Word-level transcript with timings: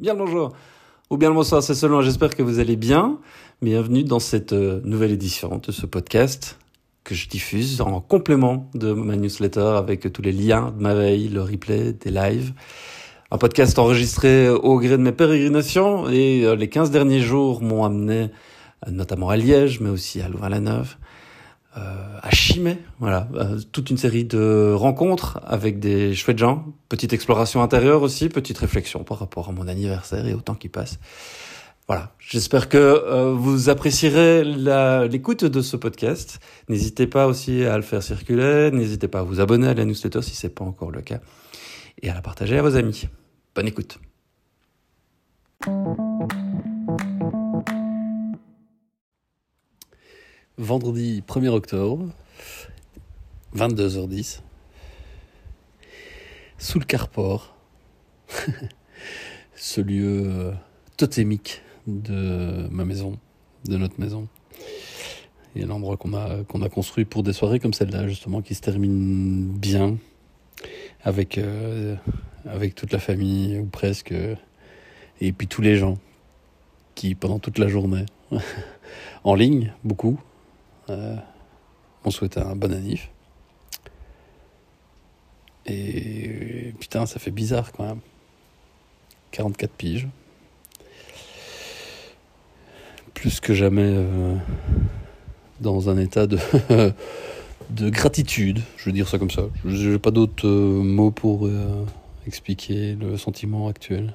Bien 0.00 0.14
le 0.14 0.20
bonjour 0.20 0.54
ou 1.10 1.18
bien 1.18 1.28
le 1.28 1.34
bonsoir, 1.34 1.62
c'est 1.62 1.74
selon, 1.74 2.00
j'espère 2.00 2.34
que 2.34 2.42
vous 2.42 2.58
allez 2.58 2.76
bien. 2.76 3.18
Bienvenue 3.60 4.02
dans 4.02 4.18
cette 4.18 4.54
euh, 4.54 4.80
nouvelle 4.82 5.10
édition 5.10 5.60
de 5.62 5.72
ce 5.72 5.84
podcast 5.84 6.58
que 7.04 7.14
je 7.14 7.28
diffuse 7.28 7.82
en 7.82 8.00
complément 8.00 8.70
de 8.72 8.94
ma 8.94 9.16
newsletter 9.16 9.74
avec 9.76 10.10
tous 10.10 10.22
les 10.22 10.32
liens 10.32 10.72
de 10.74 10.82
ma 10.82 10.94
veille, 10.94 11.28
le 11.28 11.42
replay, 11.42 11.92
des 11.92 12.10
lives. 12.10 12.54
Un 13.30 13.36
podcast 13.36 13.78
enregistré 13.78 14.48
au 14.48 14.78
gré 14.78 14.88
de 14.88 15.02
mes 15.02 15.12
pérégrinations 15.12 16.08
et 16.08 16.46
euh, 16.46 16.56
les 16.56 16.70
15 16.70 16.90
derniers 16.90 17.20
jours 17.20 17.60
m'ont 17.60 17.84
amené 17.84 18.30
euh, 18.86 18.90
notamment 18.90 19.28
à 19.28 19.36
Liège, 19.36 19.80
mais 19.80 19.90
aussi 19.90 20.22
à 20.22 20.30
Louvain-la-Neuve, 20.30 20.96
à 21.74 22.30
Chimay, 22.30 22.78
voilà, 22.98 23.28
euh, 23.34 23.58
toute 23.72 23.90
une 23.90 23.96
série 23.96 24.24
de 24.24 24.72
rencontres 24.74 25.40
avec 25.44 25.78
des 25.78 26.14
chouettes 26.14 26.38
gens, 26.38 26.64
petite 26.88 27.12
exploration 27.12 27.62
intérieure 27.62 28.02
aussi, 28.02 28.28
petite 28.28 28.58
réflexion 28.58 29.04
par 29.04 29.18
rapport 29.18 29.48
à 29.48 29.52
mon 29.52 29.68
anniversaire 29.68 30.26
et 30.26 30.34
au 30.34 30.40
temps 30.40 30.54
qui 30.54 30.68
passe. 30.68 30.98
Voilà, 31.86 32.12
j'espère 32.18 32.68
que 32.68 32.76
euh, 32.76 33.32
vous 33.32 33.68
apprécierez 33.68 34.44
l'écoute 35.08 35.44
de 35.44 35.60
ce 35.60 35.76
podcast. 35.76 36.40
N'hésitez 36.68 37.06
pas 37.06 37.26
aussi 37.26 37.64
à 37.64 37.76
le 37.76 37.82
faire 37.82 38.02
circuler, 38.02 38.70
n'hésitez 38.72 39.08
pas 39.08 39.20
à 39.20 39.22
vous 39.22 39.40
abonner 39.40 39.68
à 39.68 39.74
la 39.74 39.84
newsletter 39.84 40.22
si 40.22 40.36
c'est 40.36 40.54
pas 40.54 40.64
encore 40.64 40.90
le 40.90 41.02
cas, 41.02 41.20
et 42.02 42.10
à 42.10 42.14
la 42.14 42.22
partager 42.22 42.58
à 42.58 42.62
vos 42.62 42.76
amis. 42.76 43.08
Bonne 43.54 43.68
écoute. 43.68 43.98
Vendredi 50.60 51.22
1er 51.26 51.48
octobre, 51.48 52.06
22h10, 53.56 54.40
sous 56.58 56.78
le 56.78 56.84
carport, 56.84 57.56
ce 59.56 59.80
lieu 59.80 60.22
euh, 60.26 60.52
totémique 60.98 61.62
de 61.86 62.68
ma 62.70 62.84
maison, 62.84 63.18
de 63.64 63.78
notre 63.78 63.98
maison. 63.98 64.28
Et 65.56 65.62
l'endroit 65.62 65.96
qu'on 65.96 66.12
a, 66.12 66.44
qu'on 66.44 66.60
a 66.60 66.68
construit 66.68 67.06
pour 67.06 67.22
des 67.22 67.32
soirées 67.32 67.58
comme 67.58 67.72
celle-là, 67.72 68.06
justement, 68.06 68.42
qui 68.42 68.54
se 68.54 68.60
termine 68.60 69.48
bien, 69.48 69.96
avec, 71.02 71.38
euh, 71.38 71.96
avec 72.44 72.74
toute 72.74 72.92
la 72.92 72.98
famille, 72.98 73.58
ou 73.58 73.64
presque, 73.64 74.12
et 75.22 75.32
puis 75.32 75.46
tous 75.46 75.62
les 75.62 75.76
gens 75.76 75.96
qui, 76.94 77.14
pendant 77.14 77.38
toute 77.38 77.56
la 77.56 77.68
journée, 77.68 78.04
en 79.24 79.34
ligne, 79.34 79.72
beaucoup, 79.84 80.20
euh, 80.90 81.16
on 82.04 82.10
souhaitait 82.10 82.40
un 82.40 82.56
bon 82.56 82.72
anniv. 82.72 83.08
Et 85.66 86.74
putain, 86.80 87.06
ça 87.06 87.18
fait 87.18 87.30
bizarre 87.30 87.72
quand 87.72 87.84
même. 87.84 88.00
44 89.30 89.70
piges. 89.72 90.08
Plus 93.14 93.40
que 93.40 93.54
jamais 93.54 93.82
euh, 93.84 94.34
dans 95.60 95.90
un 95.90 95.98
état 95.98 96.26
de, 96.26 96.38
de 97.70 97.90
gratitude, 97.90 98.60
je 98.76 98.86
veux 98.86 98.92
dire 98.92 99.08
ça 99.08 99.18
comme 99.18 99.30
ça. 99.30 99.42
J'ai 99.64 99.98
pas 99.98 100.10
d'autres 100.10 100.48
euh, 100.48 100.82
mots 100.82 101.10
pour 101.12 101.48
expliquer 102.26 102.94
le 102.94 103.16
sentiment 103.16 103.68
actuel. 103.68 104.14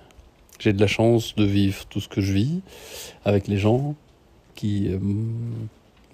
J'ai 0.60 0.74
de 0.74 0.80
la 0.80 0.88
chance 0.88 1.36
de 1.36 1.46
vivre 1.46 1.86
tout 1.86 2.02
ce 2.02 2.10
que 2.10 2.22
je 2.22 2.34
vis 2.34 2.62
avec 3.24 3.48
les 3.48 3.58
gens 3.58 3.96
qui 4.56 4.90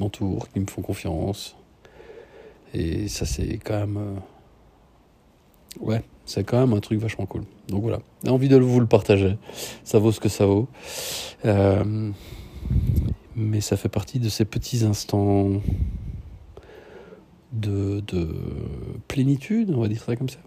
m'entourent, 0.01 0.49
qui 0.49 0.59
me 0.59 0.65
font 0.65 0.81
confiance. 0.81 1.55
Et 2.73 3.07
ça, 3.07 3.25
c'est 3.25 3.57
quand 3.57 3.79
même. 3.79 3.97
Euh, 3.97 4.15
ouais, 5.79 6.03
c'est 6.25 6.43
quand 6.43 6.59
même 6.59 6.73
un 6.73 6.79
truc 6.79 6.99
vachement 6.99 7.25
cool. 7.25 7.43
Donc 7.67 7.81
voilà, 7.81 7.99
j'ai 8.23 8.31
envie 8.31 8.49
de 8.49 8.57
vous 8.57 8.79
le 8.79 8.87
partager. 8.87 9.37
Ça 9.83 9.99
vaut 9.99 10.11
ce 10.11 10.19
que 10.19 10.29
ça 10.29 10.45
vaut. 10.45 10.67
Euh, 11.45 12.11
mais 13.35 13.61
ça 13.61 13.77
fait 13.77 13.89
partie 13.89 14.19
de 14.19 14.29
ces 14.29 14.45
petits 14.45 14.83
instants 14.83 15.49
de, 17.53 18.01
de 18.01 18.27
plénitude, 19.07 19.71
on 19.75 19.81
va 19.81 19.87
dire 19.87 20.03
ça 20.03 20.15
comme 20.15 20.29
ça. 20.29 20.39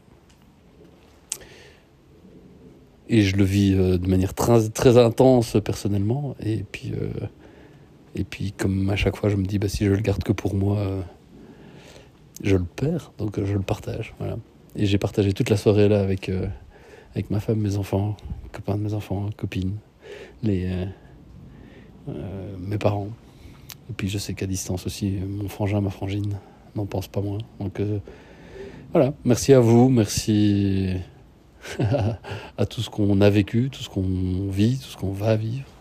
Et 3.10 3.20
je 3.22 3.36
le 3.36 3.44
vis 3.44 3.74
euh, 3.74 3.98
de 3.98 4.08
manière 4.08 4.32
très, 4.32 4.70
très 4.70 4.96
intense 4.96 5.58
personnellement. 5.62 6.34
Et 6.40 6.64
puis, 6.70 6.92
et 8.16 8.24
puis, 8.24 8.52
comme 8.52 8.88
à 8.90 8.96
chaque 8.96 9.16
fois, 9.16 9.28
je 9.28 9.36
me 9.36 9.44
dis, 9.44 9.58
bah, 9.58 9.68
si 9.68 9.84
je 9.84 9.90
le 9.90 10.00
garde 10.00 10.22
que 10.22 10.32
pour 10.32 10.54
moi, 10.54 10.78
euh, 10.78 11.02
je 12.42 12.56
le 12.56 12.64
perds, 12.64 13.12
donc 13.18 13.38
euh, 13.38 13.46
je 13.46 13.54
le 13.54 13.62
partage. 13.62 14.14
Voilà. 14.18 14.36
Et 14.76 14.86
j'ai 14.86 14.98
partagé 14.98 15.32
toute 15.32 15.50
la 15.50 15.56
soirée 15.56 15.88
là 15.88 16.00
avec, 16.00 16.28
euh, 16.28 16.46
avec 17.14 17.30
ma 17.30 17.40
femme, 17.40 17.58
mes 17.58 17.76
enfants, 17.76 18.16
copains 18.52 18.76
de 18.76 18.82
mes 18.82 18.94
enfants, 18.94 19.30
copines, 19.36 19.76
les, 20.42 20.70
mes 22.58 22.78
parents. 22.78 23.08
Et 23.90 23.92
puis, 23.92 24.08
je 24.08 24.18
sais 24.18 24.34
qu'à 24.34 24.46
distance 24.46 24.86
aussi, 24.86 25.10
mon 25.10 25.48
frangin, 25.48 25.80
ma 25.80 25.90
frangine 25.90 26.38
n'en 26.76 26.86
pense 26.86 27.08
pas 27.08 27.20
moins. 27.20 27.38
Donc, 27.58 27.80
voilà. 28.92 29.12
Merci 29.24 29.52
à 29.52 29.60
vous, 29.60 29.88
merci 29.88 30.94
à 32.58 32.66
tout 32.66 32.80
ce 32.80 32.90
qu'on 32.90 33.20
a 33.20 33.30
vécu, 33.30 33.70
tout 33.70 33.82
ce 33.82 33.88
qu'on 33.88 34.48
vit, 34.50 34.78
tout 34.78 34.88
ce 34.88 34.96
qu'on 34.96 35.12
va 35.12 35.36
vivre. 35.36 35.73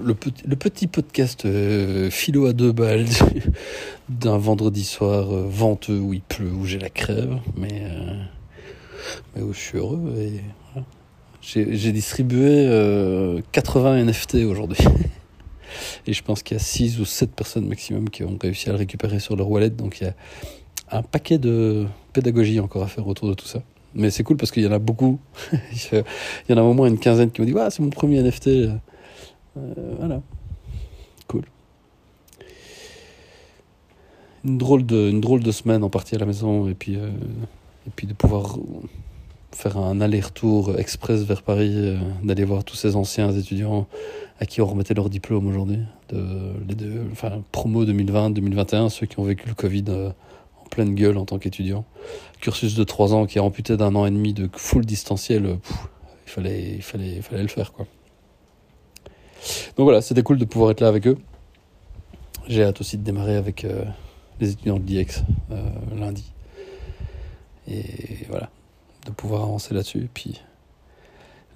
Le 0.00 0.14
petit, 0.14 0.44
le 0.46 0.56
petit 0.56 0.86
podcast 0.86 1.44
euh, 1.44 2.08
philo 2.08 2.46
à 2.46 2.52
deux 2.52 2.72
balles 2.72 3.06
d'un 4.08 4.38
vendredi 4.38 4.84
soir 4.84 5.34
euh, 5.34 5.44
venteux 5.48 5.98
où 5.98 6.14
il 6.14 6.22
pleut, 6.22 6.50
où 6.50 6.64
j'ai 6.64 6.78
la 6.78 6.88
crève, 6.88 7.36
mais, 7.56 7.82
euh, 9.36 9.42
où 9.42 9.52
je 9.52 9.58
suis 9.58 9.78
heureux. 9.78 10.14
Et, 10.18 10.40
J'ai 11.42 11.92
distribué 11.92 12.68
80 13.52 14.04
NFT 14.04 14.36
aujourd'hui. 14.46 14.84
Et 16.06 16.12
je 16.12 16.22
pense 16.22 16.42
qu'il 16.42 16.56
y 16.56 16.60
a 16.60 16.62
6 16.62 17.00
ou 17.00 17.04
7 17.04 17.32
personnes 17.32 17.66
maximum 17.66 18.08
qui 18.08 18.24
ont 18.24 18.38
réussi 18.40 18.68
à 18.68 18.72
le 18.72 18.78
récupérer 18.78 19.18
sur 19.18 19.36
leur 19.36 19.50
wallet. 19.50 19.70
Donc 19.70 20.00
il 20.00 20.04
y 20.04 20.06
a 20.06 20.14
un 20.90 21.02
paquet 21.02 21.38
de 21.38 21.86
pédagogie 22.12 22.60
encore 22.60 22.82
à 22.82 22.86
faire 22.86 23.06
autour 23.06 23.28
de 23.28 23.34
tout 23.34 23.46
ça. 23.46 23.62
Mais 23.94 24.10
c'est 24.10 24.22
cool 24.22 24.36
parce 24.36 24.52
qu'il 24.52 24.62
y 24.62 24.66
en 24.66 24.72
a 24.72 24.78
beaucoup. 24.78 25.18
il 25.52 26.04
y 26.48 26.52
en 26.52 26.56
a 26.56 26.62
au 26.62 26.72
moins 26.72 26.88
une 26.88 26.98
quinzaine 26.98 27.30
qui 27.30 27.40
m'ont 27.40 27.46
dit 27.46 27.52
ouais, 27.52 27.68
c'est 27.70 27.82
mon 27.82 27.90
premier 27.90 28.22
NFT. 28.22 28.70
Euh, 29.58 29.94
voilà. 29.98 30.22
Cool. 31.26 31.44
Une 34.44 34.58
drôle, 34.58 34.86
de, 34.86 35.10
une 35.10 35.20
drôle 35.20 35.42
de 35.42 35.50
semaine 35.50 35.82
en 35.82 35.90
partie 35.90 36.14
à 36.14 36.18
la 36.18 36.26
maison 36.26 36.68
et 36.68 36.74
puis, 36.74 36.96
euh, 36.96 37.08
et 37.86 37.90
puis 37.94 38.06
de 38.06 38.12
pouvoir 38.12 38.58
faire 39.52 39.76
un 39.76 40.00
aller-retour 40.00 40.78
express 40.78 41.22
vers 41.22 41.42
Paris, 41.42 41.72
euh, 41.74 41.98
d'aller 42.22 42.44
voir 42.44 42.64
tous 42.64 42.76
ces 42.76 42.96
anciens 42.96 43.32
étudiants 43.32 43.86
à 44.40 44.46
qui 44.46 44.60
on 44.60 44.66
remettait 44.66 44.94
leur 44.94 45.10
diplôme 45.10 45.48
aujourd'hui, 45.48 45.80
de, 46.10 46.52
les 46.68 46.74
deux, 46.76 47.02
enfin, 47.10 47.42
promo 47.50 47.84
2020-2021, 47.84 48.88
ceux 48.88 49.06
qui 49.06 49.18
ont 49.18 49.24
vécu 49.24 49.48
le 49.48 49.54
Covid 49.54 49.84
en 49.90 50.68
pleine 50.70 50.94
gueule 50.94 51.18
en 51.18 51.24
tant 51.24 51.38
qu'étudiant. 51.38 51.84
Cursus 52.40 52.76
de 52.76 52.84
trois 52.84 53.14
ans 53.14 53.26
qui 53.26 53.38
est 53.38 53.40
amputé 53.40 53.76
d'un 53.76 53.96
an 53.96 54.06
et 54.06 54.10
demi 54.10 54.32
de 54.32 54.48
full 54.52 54.86
distanciel, 54.86 55.58
il, 56.26 56.30
fallait, 56.30 56.74
il, 56.76 56.82
fallait, 56.82 57.16
il 57.16 57.22
fallait 57.22 57.42
le 57.42 57.48
faire 57.48 57.72
quoi. 57.72 57.86
Donc 59.76 59.84
voilà, 59.84 60.00
c'était 60.00 60.22
cool 60.22 60.38
de 60.38 60.44
pouvoir 60.44 60.70
être 60.70 60.80
là 60.80 60.88
avec 60.88 61.06
eux. 61.06 61.18
J'ai 62.46 62.64
hâte 62.64 62.80
aussi 62.80 62.96
de 62.96 63.02
démarrer 63.02 63.36
avec 63.36 63.64
euh, 63.64 63.84
les 64.40 64.52
étudiants 64.52 64.78
de 64.78 64.86
l'IEX 64.86 65.22
euh, 65.50 65.60
lundi. 65.94 66.32
Et 67.68 68.24
voilà, 68.28 68.48
de 69.06 69.10
pouvoir 69.10 69.42
avancer 69.42 69.74
là-dessus. 69.74 70.04
Et 70.04 70.10
puis 70.12 70.40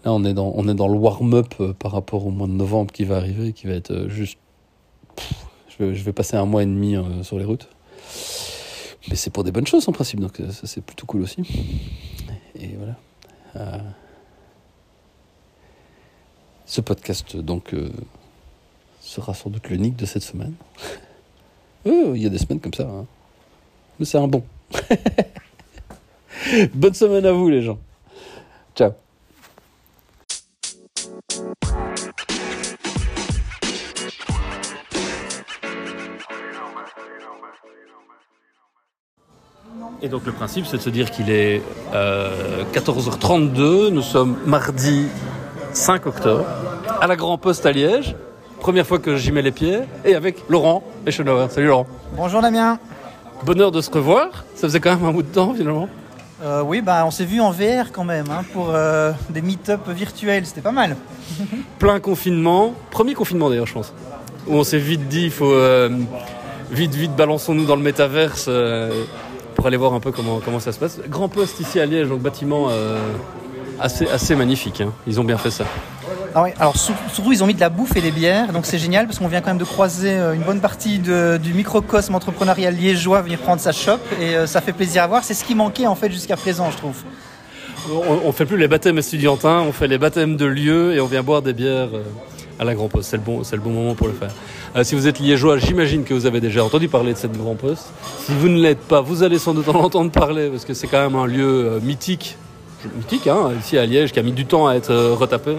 là, 0.05 0.13
on 0.13 0.25
est 0.25 0.35
dans, 0.35 0.63
dans 0.63 0.89
le 0.89 0.99
warm-up 0.99 1.55
euh, 1.61 1.73
par 1.73 1.93
rapport 1.93 2.27
au 2.27 2.31
mois 2.31 2.47
de 2.47 2.53
novembre 2.53 2.93
qui 2.93 3.05
va 3.05 3.17
arriver, 3.17 3.53
qui 3.53 3.67
va 3.67 3.75
être 3.75 4.09
juste. 4.09 4.39
je, 5.69 5.83
vais, 5.83 5.95
je, 5.95 6.05
vais, 6.05 6.13
passer 6.13 6.37
un 6.37 6.45
mois 6.45 6.63
et 6.63 6.67
demi 6.67 6.97
sur 7.23 7.39
les 7.39 7.45
routes. 7.45 7.69
Mais 9.09 9.17
c'est 9.17 9.31
pour 9.31 9.45
des 9.45 9.51
bonnes 9.51 9.67
choses 9.67 9.89
en 9.89 9.93
principe, 9.93 10.21
donc 10.21 10.37
ça 10.37 10.67
c'est 10.67 10.85
plutôt 10.85 11.07
cool 11.07 11.23
aussi. 11.23 11.43
Et 12.55 12.77
voilà. 12.77 13.83
Ce 16.73 16.81
podcast 16.81 17.37
donc 17.37 17.75
euh, 17.75 17.91
sera 19.03 19.35
sans 19.35 19.51
doute 19.51 19.71
nick 19.73 19.95
de 19.95 20.07
cette 20.07 20.23
semaine. 20.23 20.55
oh, 21.85 22.13
il 22.15 22.23
y 22.23 22.25
a 22.25 22.31
des 22.31 22.39
semaines 22.39 22.61
comme 22.61 22.73
ça. 22.73 22.85
Hein. 22.85 23.05
Mais 23.99 24.07
c'est 24.07 24.17
un 24.17 24.27
bon. 24.27 24.43
Bonne 26.73 26.95
semaine 26.95 27.27
à 27.27 27.33
vous 27.33 27.51
les 27.51 27.61
gens. 27.61 27.79
Ciao. 28.75 28.93
Et 40.01 40.09
donc 40.09 40.25
le 40.25 40.33
principe, 40.33 40.65
c'est 40.65 40.79
de 40.79 40.83
se 40.83 40.89
dire 40.89 41.11
qu'il 41.11 41.29
est 41.29 41.61
euh, 41.93 42.65
14h32, 42.73 43.89
nous 43.89 44.01
sommes 44.01 44.39
mardi 44.47 45.09
5 45.73 46.07
octobre, 46.07 46.45
à 47.01 47.07
la 47.07 47.17
Grand 47.17 47.39
Poste 47.39 47.65
à 47.65 47.73
Liège. 47.73 48.15
Première 48.61 48.87
fois 48.87 48.99
que 48.99 49.17
j'y 49.17 49.33
mets 49.33 49.43
les 49.43 49.51
pieds, 49.51 49.81
et 50.05 50.15
avec 50.15 50.37
Laurent 50.49 50.85
Eschenauer. 51.07 51.49
Salut 51.51 51.69
Laurent. 51.69 51.87
Bonjour 52.15 52.43
Damien. 52.43 52.79
Bonheur 53.45 53.73
de 53.73 53.81
se 53.81 53.91
revoir. 53.91 54.45
Ça 54.55 54.69
faisait 54.69 54.81
quand 54.81 54.95
même 54.95 55.05
un 55.05 55.13
bout 55.13 55.23
de 55.23 55.33
temps 55.33 55.55
finalement. 55.55 55.89
Euh, 56.45 56.63
oui, 56.63 56.83
bah, 56.83 57.05
on 57.07 57.11
s'est 57.11 57.25
vu 57.25 57.41
en 57.41 57.51
VR 57.51 57.91
quand 57.93 58.05
même, 58.05 58.27
hein, 58.31 58.45
pour 58.53 58.71
euh, 58.71 59.13
des 59.31 59.43
meet-up 59.43 59.89
virtuels, 59.89 60.45
c'était 60.45 60.61
pas 60.61 60.73
mal. 60.73 60.97
Plein 61.79 62.01
confinement, 62.01 62.75
premier 62.91 63.15
confinement 63.15 63.49
d'ailleurs, 63.49 63.67
je 63.67 63.75
pense, 63.75 63.95
où 64.49 64.57
on 64.57 64.65
s'est 64.65 64.79
vite 64.79 65.09
dit, 65.09 65.25
il 65.25 65.31
faut 65.31 65.53
euh, 65.53 65.89
vite, 66.71 66.95
vite, 66.95 67.15
balançons-nous 67.15 67.65
dans 67.65 67.77
le 67.77 67.83
métaverse 67.83 68.51
pour 69.55 69.67
aller 69.67 69.77
voir 69.77 69.95
un 69.95 70.01
peu 70.01 70.11
comment, 70.11 70.41
comment 70.45 70.61
ça 70.61 70.73
se 70.73 70.79
passe. 70.79 70.99
Grand 71.09 71.29
poste 71.29 71.61
ici 71.61 71.79
à 71.79 71.87
Liège, 71.87 72.09
donc 72.09 72.21
bâtiment 72.21 72.69
assez, 73.81 74.07
assez 74.09 74.35
magnifique, 74.35 74.81
hein. 74.81 74.93
ils 75.07 75.21
ont 75.21 75.25
bien 75.25 75.39
fait 75.39 75.51
ça. 75.51 75.65
Ah 76.35 76.47
alors 76.59 76.77
surtout 76.79 77.31
ils 77.31 77.45
ont 77.45 77.47
mis 77.47 77.53
de 77.53 77.61
la 77.61 77.69
bouffe 77.69 77.95
et 77.95 78.01
des 78.01 78.11
bières, 78.11 78.53
donc 78.53 78.65
c'est 78.65 78.79
génial 78.79 79.07
parce 79.07 79.19
qu'on 79.19 79.29
vient 79.29 79.43
quand 79.43 79.51
même 79.51 79.59
de 79.59 79.65
croiser 79.65 80.17
une 80.35 80.41
bonne 80.43 80.61
partie 80.61 80.99
du 80.99 81.53
microcosme 81.53 82.15
entrepreneurial 82.15 82.75
liégeois 82.75 83.21
venir 83.21 83.39
prendre 83.39 83.61
sa 83.61 83.73
shop 83.73 83.99
et 84.19 84.47
ça 84.47 84.63
fait 84.63 84.73
plaisir 84.73 85.03
à 85.03 85.07
voir. 85.09 85.25
C'est 85.25 85.35
ce 85.35 85.45
qui 85.45 85.55
manquait 85.55 85.87
en 85.87 85.95
fait 85.95 86.11
jusqu'à 86.11 86.37
présent, 86.37 86.71
je 86.71 86.79
trouve. 86.79 86.97
On, 87.91 88.29
ne 88.29 88.33
fait 88.33 88.47
plus 88.47 88.57
les 88.57 88.69
baptêmes 88.69 88.97
estudiantins, 88.97 89.61
on 89.61 89.73
fait 89.73 89.89
les 89.89 89.99
baptêmes 89.99 90.37
de 90.37 90.47
lieu 90.47 90.95
et 90.95 91.01
on 91.01 91.07
vient 91.07 91.23
boire 91.23 91.43
des 91.43 91.53
bières 91.53 91.91
à 92.59 92.65
la 92.65 92.75
Grand 92.75 92.89
Poste. 92.89 93.11
C'est 93.11 93.17
le 93.17 93.23
bon, 93.23 93.45
c'est 93.45 93.57
le 93.57 93.63
bon 93.63 93.71
moment 93.71 93.95
pour 93.95 94.07
le 94.07 94.13
faire. 94.13 94.31
Euh, 94.77 94.85
si 94.85 94.95
vous 94.95 95.07
êtes 95.07 95.19
liégeois, 95.19 95.59
j'imagine 95.59 96.05
que 96.05 96.15
vous 96.15 96.27
avez 96.27 96.41
déjà 96.41 96.65
entendu 96.65 96.89
parler 96.89 97.13
de 97.13 97.19
cette 97.19 97.37
Grand 97.37 97.55
Poste. 97.55 97.89
Si 98.25 98.33
vous 98.33 98.49
ne 98.49 98.61
l'êtes 98.61 98.81
pas, 98.81 99.01
vous 99.01 99.23
allez 99.23 99.39
sans 99.39 99.55
doute 99.55 99.69
en 99.69 99.75
entendre 99.85 100.11
parler 100.11 100.49
parce 100.49 100.65
que 100.65 100.75
c'est 100.75 100.87
quand 100.87 101.03
même 101.03 101.17
un 101.17 101.27
lieu 101.27 101.73
euh, 101.73 101.81
mythique, 101.81 102.37
mythique 102.95 103.27
hein, 103.27 103.51
ici 103.59 103.79
à 103.79 103.87
Liège, 103.87 104.13
qui 104.13 104.19
a 104.19 104.23
mis 104.23 104.33
du 104.33 104.47
temps 104.47 104.67
à 104.67 104.75
être 104.75 104.91
euh, 104.91 105.15
retapé. 105.15 105.57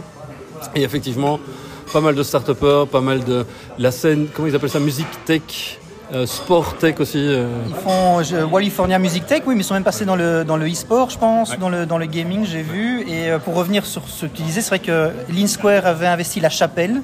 Et 0.75 0.83
effectivement, 0.83 1.39
pas 1.91 2.01
mal 2.01 2.15
de 2.15 2.23
start-upers, 2.23 2.87
pas 2.87 3.01
mal 3.01 3.23
de 3.23 3.45
la 3.77 3.91
scène, 3.91 4.27
comment 4.33 4.47
ils 4.47 4.55
appellent 4.55 4.69
ça, 4.69 4.79
musique 4.79 5.07
tech. 5.25 5.79
sport 6.25 6.75
tech 6.77 6.99
aussi. 6.99 7.19
Ils 7.19 7.75
font 7.75 8.21
California 8.51 8.99
Music 8.99 9.25
Tech, 9.25 9.43
oui, 9.45 9.55
mais 9.55 9.61
ils 9.61 9.65
sont 9.65 9.73
même 9.73 9.83
passés 9.83 10.05
dans 10.05 10.15
le 10.15 10.43
dans 10.43 10.57
le 10.57 10.67
e-sport, 10.71 11.09
je 11.09 11.17
pense, 11.17 11.57
dans 11.57 11.69
le 11.69 11.85
dans 11.85 11.97
le 11.97 12.05
gaming, 12.05 12.45
j'ai 12.45 12.61
vu. 12.61 13.01
Et 13.09 13.31
pour 13.43 13.55
revenir 13.55 13.85
sur 13.85 14.07
ce 14.07 14.25
que 14.25 14.35
tu 14.37 14.43
disais, 14.43 14.61
c'est 14.61 14.69
vrai 14.69 14.79
que 14.79 15.11
Lean 15.29 15.47
Square 15.47 15.85
avait 15.85 16.07
investi 16.07 16.39
la 16.39 16.49
chapelle. 16.49 17.01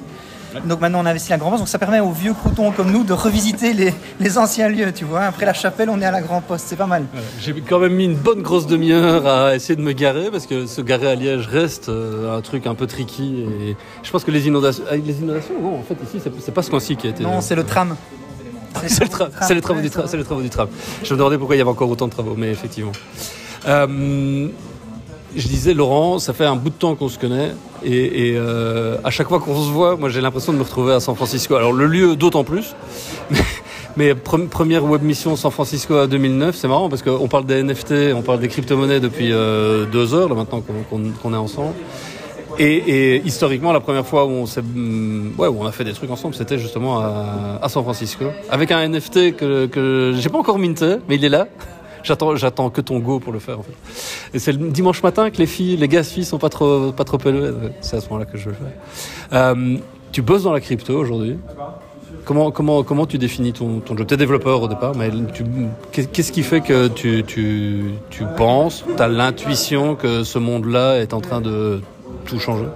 Donc 0.64 0.80
maintenant 0.80 1.00
on 1.02 1.06
investit 1.06 1.30
la 1.30 1.38
Grand 1.38 1.50
Poste, 1.50 1.60
donc 1.60 1.68
ça 1.68 1.78
permet 1.78 2.00
aux 2.00 2.10
vieux 2.10 2.34
croutons 2.34 2.72
comme 2.72 2.90
nous 2.90 3.04
de 3.04 3.12
revisiter 3.12 3.72
les, 3.72 4.38
anciens 4.38 4.68
lieux, 4.68 4.92
tu 4.92 5.04
vois. 5.04 5.22
Après 5.22 5.46
la 5.46 5.52
chapelle, 5.52 5.90
on 5.90 6.00
est 6.00 6.04
à 6.04 6.10
la 6.10 6.20
Grand 6.20 6.40
Poste, 6.40 6.66
c'est 6.68 6.76
pas 6.76 6.86
mal. 6.86 7.04
J'ai 7.40 7.54
quand 7.60 7.78
même 7.78 7.94
mis 7.94 8.04
une 8.04 8.16
bonne 8.16 8.42
grosse 8.42 8.66
demi-heure 8.66 9.26
à 9.26 9.54
essayer 9.54 9.76
de 9.76 9.82
me 9.82 9.92
garer 9.92 10.30
parce 10.30 10.46
que 10.46 10.66
se 10.66 10.80
garer 10.80 11.08
à 11.08 11.14
Liège 11.14 11.46
reste 11.46 11.88
euh, 11.88 12.36
un 12.36 12.40
truc 12.40 12.66
un 12.66 12.74
peu 12.74 12.86
tricky. 12.86 13.44
Et 13.62 13.76
je 14.02 14.10
pense 14.10 14.24
que 14.24 14.30
les 14.30 14.46
inondations, 14.46 14.84
ah, 14.90 14.96
les 14.96 15.18
inondations, 15.18 15.54
non, 15.60 15.78
en 15.78 15.82
fait 15.82 15.96
ici 16.04 16.22
c'est 16.40 16.54
pas 16.54 16.62
ce 16.62 16.70
coin-ci 16.70 16.96
qui 16.96 17.06
a 17.06 17.10
été. 17.10 17.22
Non, 17.22 17.40
c'est 17.40 17.54
le 17.54 17.64
tram. 17.64 17.96
C'est 18.86 19.00
le, 19.00 19.54
les 19.54 19.60
travaux 19.60 19.80
du 19.80 19.90
tram. 19.90 20.04
C'est 20.06 20.16
les 20.16 20.24
travaux 20.24 20.42
du 20.42 20.50
tram. 20.50 20.68
Je 21.02 21.12
me 21.12 21.18
demandais 21.18 21.38
pourquoi 21.38 21.56
il 21.56 21.58
y 21.58 21.62
avait 21.62 21.70
encore 21.70 21.90
autant 21.90 22.06
de 22.06 22.12
travaux, 22.12 22.34
mais 22.36 22.50
effectivement. 22.50 22.92
Euh, 23.66 24.48
je 25.36 25.48
disais, 25.48 25.74
Laurent, 25.74 26.18
ça 26.18 26.32
fait 26.32 26.44
un 26.44 26.56
bout 26.56 26.70
de 26.70 26.74
temps 26.74 26.94
qu'on 26.94 27.08
se 27.08 27.18
connaît. 27.18 27.52
Et, 27.84 28.34
euh, 28.36 28.96
à 29.04 29.10
chaque 29.10 29.28
fois 29.28 29.40
qu'on 29.40 29.62
se 29.62 29.70
voit, 29.70 29.96
moi 29.96 30.08
j'ai 30.10 30.20
l'impression 30.20 30.52
de 30.52 30.58
me 30.58 30.62
retrouver 30.62 30.92
à 30.92 31.00
San 31.00 31.14
Francisco. 31.14 31.54
Alors 31.54 31.72
le 31.72 31.86
lieu 31.86 32.16
d'autant 32.16 32.44
plus. 32.44 32.74
Mais, 33.96 34.14
première 34.14 34.84
web 34.84 35.02
mission 35.02 35.34
San 35.34 35.50
Francisco 35.50 35.96
à 35.96 36.06
2009, 36.06 36.54
c'est 36.54 36.68
marrant 36.68 36.88
parce 36.88 37.02
qu'on 37.02 37.26
parle 37.26 37.44
des 37.44 37.62
NFT, 37.62 38.14
on 38.14 38.22
parle 38.22 38.38
des 38.38 38.48
crypto-monnaies 38.48 39.00
depuis 39.00 39.32
euh, 39.32 39.84
deux 39.84 40.14
heures, 40.14 40.28
là 40.28 40.36
maintenant 40.36 40.62
qu'on 40.62 41.34
est 41.34 41.36
ensemble. 41.36 41.74
Et, 42.58 43.22
historiquement, 43.24 43.72
la 43.72 43.80
première 43.80 44.06
fois 44.06 44.26
où 44.26 44.30
on, 44.30 44.44
mm, 44.44 45.32
ouais, 45.38 45.48
où 45.48 45.56
on 45.60 45.66
a 45.66 45.72
fait 45.72 45.84
des 45.84 45.92
trucs 45.92 46.10
ensemble, 46.10 46.34
c'était 46.34 46.58
justement 46.58 47.00
à, 47.00 47.68
San 47.68 47.82
Francisco. 47.82 48.26
Avec 48.50 48.70
un 48.70 48.86
NFT 48.88 49.34
que, 49.36 49.66
que 49.66 50.14
j'ai 50.16 50.28
pas 50.28 50.38
encore 50.38 50.58
minté, 50.58 50.96
mais 51.08 51.16
il 51.16 51.24
est 51.24 51.30
là. 51.30 51.46
J'attends, 52.02 52.36
j'attends 52.36 52.70
que 52.70 52.80
ton 52.80 52.98
go 52.98 53.18
pour 53.18 53.32
le 53.32 53.38
faire. 53.38 53.58
En 53.58 53.62
fait. 53.62 53.72
Et 54.34 54.38
c'est 54.38 54.52
le 54.52 54.70
dimanche 54.70 55.02
matin 55.02 55.30
que 55.30 55.38
les 55.38 55.46
filles, 55.46 55.76
les 55.76 55.88
gars 55.88 56.02
filles 56.02 56.24
sont 56.24 56.38
pas 56.38 56.48
trop, 56.48 56.92
pas 56.92 57.04
trop 57.04 57.18
élevés. 57.24 57.52
C'est 57.80 57.96
à 57.96 58.00
ce 58.00 58.08
moment-là 58.08 58.26
que 58.26 58.38
je 58.38 58.48
le 58.48 58.54
fais. 58.54 59.36
Euh, 59.36 59.76
tu 60.12 60.22
bosses 60.22 60.42
dans 60.44 60.52
la 60.52 60.60
crypto 60.60 60.98
aujourd'hui. 60.98 61.38
Comment, 62.24 62.50
comment, 62.50 62.82
comment 62.82 63.06
tu 63.06 63.18
définis 63.18 63.52
ton, 63.52 63.80
ton 63.80 63.96
job? 63.96 64.06
Tu 64.06 64.14
es 64.14 64.16
développeur 64.16 64.62
au 64.62 64.68
départ, 64.68 64.94
mais 64.94 65.10
qu'est-ce 65.90 66.32
qui 66.32 66.42
fait 66.42 66.60
que 66.60 66.88
tu, 66.88 67.24
tu, 67.24 67.94
tu 68.10 68.24
penses, 68.36 68.84
tu 68.96 69.02
as 69.02 69.08
l'intuition 69.08 69.94
que 69.96 70.22
ce 70.22 70.38
monde-là 70.38 70.98
est 70.98 71.14
en 71.14 71.20
train 71.20 71.40
de 71.40 71.80
tout 72.26 72.38
changer? 72.38 72.66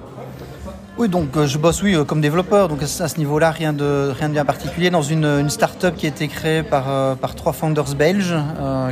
Oui, 0.96 1.08
donc 1.08 1.36
euh, 1.36 1.46
je 1.46 1.58
bosse 1.58 1.82
oui 1.82 1.94
euh, 1.94 2.04
comme 2.04 2.20
développeur, 2.20 2.68
donc 2.68 2.82
à 2.82 2.86
ce 2.86 3.18
niveau-là 3.18 3.50
rien 3.50 3.72
de 3.72 4.12
rien 4.16 4.28
de 4.28 4.34
bien 4.34 4.44
particulier. 4.44 4.90
Dans 4.90 5.02
une, 5.02 5.24
une 5.24 5.50
start-up 5.50 5.96
qui 5.96 6.06
a 6.06 6.08
été 6.08 6.28
créée 6.28 6.62
par 6.62 6.84
euh, 6.88 7.14
par 7.14 7.34
trois 7.34 7.52
founders 7.52 7.94
belges, 7.96 8.36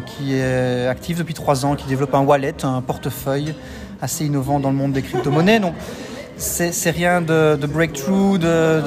qui 0.06 0.34
est 0.34 0.86
active 0.86 1.18
depuis 1.18 1.34
trois 1.34 1.64
ans, 1.64 1.76
qui 1.76 1.86
développe 1.86 2.14
un 2.14 2.20
wallet, 2.20 2.64
un 2.64 2.80
portefeuille 2.82 3.54
assez 4.00 4.26
innovant 4.26 4.58
dans 4.58 4.70
le 4.70 4.76
monde 4.76 4.92
des 4.92 5.02
crypto-monnaies. 5.02 5.60
Donc 5.60 5.74
c'est 6.36 6.90
rien 6.90 7.20
de, 7.20 7.56
de 7.56 7.66
breakthrough, 7.68 8.36
de, 8.36 8.82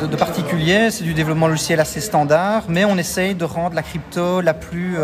de, 0.00 0.06
de 0.06 0.16
particulier, 0.16 0.90
c'est 0.90 1.04
du 1.04 1.14
développement 1.14 1.46
logiciel 1.46 1.78
assez 1.78 2.00
standard, 2.00 2.64
mais 2.68 2.84
on 2.84 2.98
essaye 2.98 3.36
de 3.36 3.44
rendre 3.44 3.76
la 3.76 3.82
crypto 3.82 4.40
la 4.40 4.54
plus 4.54 4.96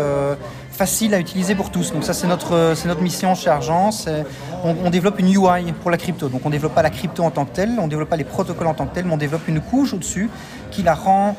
facile 0.75 1.13
à 1.13 1.19
utiliser 1.19 1.55
pour 1.55 1.71
tous. 1.71 1.91
Donc 1.93 2.03
ça 2.03 2.13
c'est 2.13 2.27
notre, 2.27 2.73
c'est 2.75 2.87
notre 2.87 3.01
mission 3.01 3.33
chez 3.33 3.49
Argent. 3.49 3.89
On, 4.63 4.75
on, 4.85 4.89
développe 4.89 5.19
une 5.19 5.29
UI 5.29 5.71
pour 5.81 5.91
la 5.91 5.97
crypto. 5.97 6.29
Donc 6.29 6.41
on 6.43 6.49
ne 6.49 6.53
développe 6.53 6.75
pas 6.75 6.83
la 6.83 6.89
crypto 6.89 7.23
en 7.23 7.31
tant 7.31 7.45
que 7.45 7.55
telle, 7.55 7.71
on 7.79 7.85
ne 7.85 7.89
développe 7.89 8.09
pas 8.09 8.17
les 8.17 8.23
protocoles 8.23 8.67
en 8.67 8.73
tant 8.73 8.85
que 8.85 8.93
telle, 8.93 9.05
mais 9.05 9.13
on 9.13 9.17
développe 9.17 9.47
une 9.47 9.61
couche 9.61 9.93
au-dessus 9.93 10.29
qui 10.71 10.83
la 10.83 10.93
rend 10.93 11.35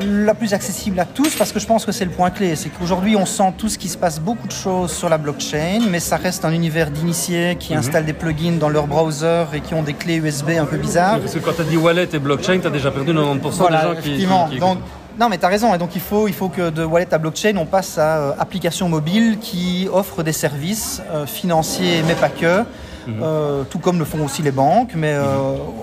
la 0.00 0.34
plus 0.34 0.54
accessible 0.54 0.98
à 0.98 1.04
tous 1.04 1.36
parce 1.36 1.52
que 1.52 1.60
je 1.60 1.66
pense 1.66 1.84
que 1.84 1.92
c'est 1.92 2.04
le 2.04 2.10
point 2.10 2.30
clé. 2.30 2.56
C'est 2.56 2.68
qu'aujourd'hui 2.68 3.16
on 3.16 3.26
sent 3.26 3.52
tout 3.56 3.68
ce 3.68 3.78
qui 3.78 3.88
se 3.88 3.96
passe, 3.96 4.18
beaucoup 4.18 4.46
de 4.46 4.52
choses 4.52 4.92
sur 4.92 5.08
la 5.08 5.18
blockchain, 5.18 5.80
mais 5.88 6.00
ça 6.00 6.16
reste 6.16 6.44
un 6.44 6.52
univers 6.52 6.90
d'initiés 6.90 7.56
qui 7.58 7.72
mhm. 7.72 7.78
installent 7.78 8.04
des 8.04 8.12
plugins 8.12 8.58
dans 8.58 8.68
leur 8.68 8.86
browser 8.86 9.44
et 9.52 9.60
qui 9.60 9.74
ont 9.74 9.82
des 9.82 9.94
clés 9.94 10.16
USB 10.16 10.50
un 10.58 10.66
peu 10.66 10.76
bizarres. 10.76 11.20
Parce 11.20 11.34
que 11.34 11.38
quand 11.38 11.52
tu 11.54 11.62
as 11.62 11.64
dit 11.64 11.76
wallet 11.76 12.08
et 12.12 12.18
blockchain, 12.18 12.58
tu 12.60 12.66
as 12.66 12.70
déjà 12.70 12.90
perdu 12.90 13.12
90% 13.12 13.12
des 13.12 13.48
gens 13.50 14.00
qui, 14.02 14.16
qui, 14.16 14.58
Donc, 14.58 14.78
non, 15.18 15.28
mais 15.28 15.38
tu 15.38 15.44
as 15.44 15.48
raison. 15.48 15.74
Et 15.74 15.78
donc, 15.78 15.94
il 15.94 16.00
faut, 16.00 16.26
il 16.26 16.34
faut 16.34 16.48
que 16.48 16.70
de 16.70 16.84
wallet 16.84 17.12
à 17.12 17.18
blockchain, 17.18 17.56
on 17.56 17.66
passe 17.66 17.98
à 17.98 18.18
euh, 18.18 18.32
application 18.38 18.88
mobile 18.88 19.38
qui 19.40 19.88
offre 19.92 20.22
des 20.22 20.32
services 20.32 21.02
euh, 21.12 21.26
financiers, 21.26 22.02
mais 22.06 22.14
pas 22.14 22.28
que. 22.28 22.60
Mhm. 23.06 23.20
Euh, 23.22 23.64
tout 23.64 23.78
comme 23.78 23.98
le 23.98 24.06
font 24.06 24.24
aussi 24.24 24.40
les 24.40 24.50
banques, 24.50 24.92
mais 24.94 25.14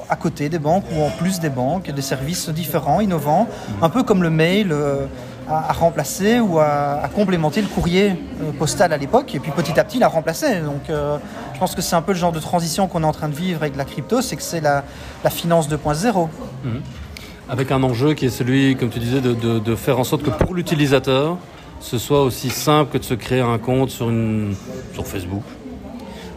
à 0.09 0.15
côté 0.15 0.49
des 0.49 0.57
banques 0.57 0.85
ou 0.91 1.03
en 1.03 1.11
plus 1.11 1.39
des 1.39 1.49
banques, 1.49 1.91
des 1.91 2.01
services 2.01 2.49
différents, 2.49 2.99
innovants, 2.99 3.47
mhm. 3.47 3.83
un 3.83 3.89
peu 3.89 4.01
comme 4.01 4.23
le 4.23 4.31
mail 4.31 4.75
a, 5.47 5.71
remplacé 5.71 6.39
ou 6.39 6.57
a, 6.57 7.07
complémenté 7.13 7.61
le 7.61 7.67
courrier 7.67 8.15
postal 8.57 8.91
à 8.91 8.97
l'époque, 8.97 9.35
et 9.35 9.39
puis 9.39 9.51
petit 9.51 9.79
à 9.79 9.83
petit 9.83 9.97
il 9.97 10.03
a 10.03 10.07
remplacé. 10.07 10.61
Donc 10.61 10.81
je 10.87 11.59
pense 11.59 11.75
que 11.75 11.83
c'est 11.83 11.95
un 11.95 12.01
peu 12.01 12.13
le 12.13 12.17
genre 12.17 12.31
de 12.31 12.39
transition 12.39 12.87
qu'on 12.87 13.03
est 13.03 13.05
en 13.05 13.11
train 13.11 13.29
de 13.29 13.35
vivre 13.35 13.61
avec 13.61 13.77
la 13.77 13.85
crypto, 13.85 14.23
c'est 14.23 14.35
que 14.35 14.41
c'est 14.41 14.61
la, 14.61 14.83
la, 15.23 15.29
finance 15.29 15.69
2.0 15.69 16.27
avec 17.51 17.69
un 17.73 17.83
enjeu 17.83 18.13
qui 18.13 18.27
est 18.27 18.29
celui, 18.29 18.77
comme 18.77 18.89
tu 18.89 18.99
disais, 18.99 19.19
de, 19.19 19.75
faire 19.75 19.99
en 19.99 20.05
sorte 20.05 20.23
que 20.23 20.29
pour 20.29 20.55
l'utilisateur, 20.55 21.37
ce 21.81 21.97
soit 21.97 22.23
aussi 22.23 22.49
simple 22.49 22.93
que 22.93 22.97
de 22.97 23.03
se 23.03 23.13
créer 23.13 23.41
un 23.41 23.57
compte 23.57 23.89
sur 23.89 24.07
Facebook, 25.05 25.43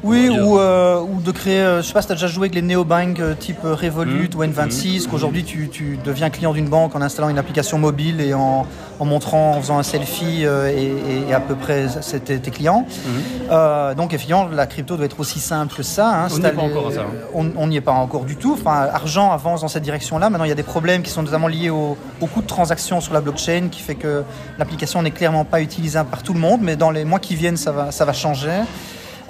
oui, 0.04 0.28
ou, 0.28 0.58
euh, 0.58 1.00
ou, 1.00 1.22
de 1.22 1.30
créer, 1.30 1.60
euh, 1.60 1.80
je 1.80 1.86
sais 1.86 1.94
pas 1.94 2.02
si 2.02 2.08
tu 2.08 2.12
as 2.12 2.16
déjà 2.16 2.26
joué 2.26 2.44
avec 2.44 2.54
les 2.54 2.60
néobanks 2.60 3.20
euh, 3.20 3.34
type 3.34 3.62
Revolut 3.62 4.28
mmh. 4.28 4.38
ou 4.38 4.44
N26, 4.44 5.06
mmh. 5.06 5.10
qu'aujourd'hui 5.10 5.44
tu, 5.44 5.70
tu, 5.70 5.98
deviens 6.04 6.28
client 6.28 6.52
d'une 6.52 6.68
banque 6.68 6.94
en 6.94 7.00
installant 7.00 7.30
une 7.30 7.38
application 7.38 7.78
mobile 7.78 8.20
et 8.20 8.34
en, 8.34 8.66
en 9.00 9.04
montrant, 9.06 9.52
en 9.52 9.60
faisant 9.62 9.78
un 9.78 9.82
selfie 9.82 10.44
et, 10.44 11.28
et, 11.28 11.32
à 11.32 11.40
peu 11.40 11.54
près 11.54 11.86
c'était 12.02 12.38
tes 12.38 12.50
clients. 12.50 12.86
Mmh. 12.86 13.94
donc 13.96 14.12
effectivement, 14.12 14.46
la 14.46 14.66
crypto 14.66 14.96
doit 14.96 15.06
être 15.06 15.20
aussi 15.20 15.40
simple 15.40 15.74
que 15.74 15.82
ça. 15.82 16.24
Hein, 16.24 16.28
on 16.30 16.38
n'y 16.38 16.46
est 16.46 16.52
pas 16.52 16.62
encore 16.62 16.88
à 16.88 16.92
ça. 16.92 17.00
Hein. 17.00 17.50
On 17.56 17.66
n'y 17.66 17.76
est 17.76 17.80
pas 17.80 17.92
encore 17.92 18.24
du 18.24 18.36
tout. 18.36 18.52
Enfin, 18.52 18.88
argent 18.92 19.32
avance 19.32 19.62
dans 19.62 19.68
cette 19.68 19.82
direction-là. 19.82 20.28
Maintenant, 20.28 20.44
il 20.44 20.48
y 20.48 20.52
a 20.52 20.56
des 20.56 20.62
problèmes 20.62 21.02
qui 21.02 21.10
sont 21.10 21.22
notamment 21.22 21.48
liés 21.48 21.70
au, 21.70 21.96
au 22.20 22.26
coût 22.26 22.42
de 22.42 22.46
transaction 22.46 23.00
sur 23.00 23.14
la 23.14 23.20
blockchain 23.20 23.68
qui 23.70 23.80
fait 23.80 23.94
que 23.94 24.22
l'application 24.58 25.02
n'est 25.02 25.12
clairement 25.12 25.44
pas 25.44 25.62
utilisable 25.62 26.10
par 26.10 26.22
tout 26.22 26.34
le 26.34 26.40
monde, 26.40 26.60
mais 26.62 26.76
dans 26.76 26.90
les 26.90 27.04
mois 27.04 27.20
qui 27.20 27.36
viennent, 27.36 27.56
ça 27.56 27.72
va, 27.72 27.90
ça 27.90 28.04
va 28.04 28.12
changer. 28.12 28.60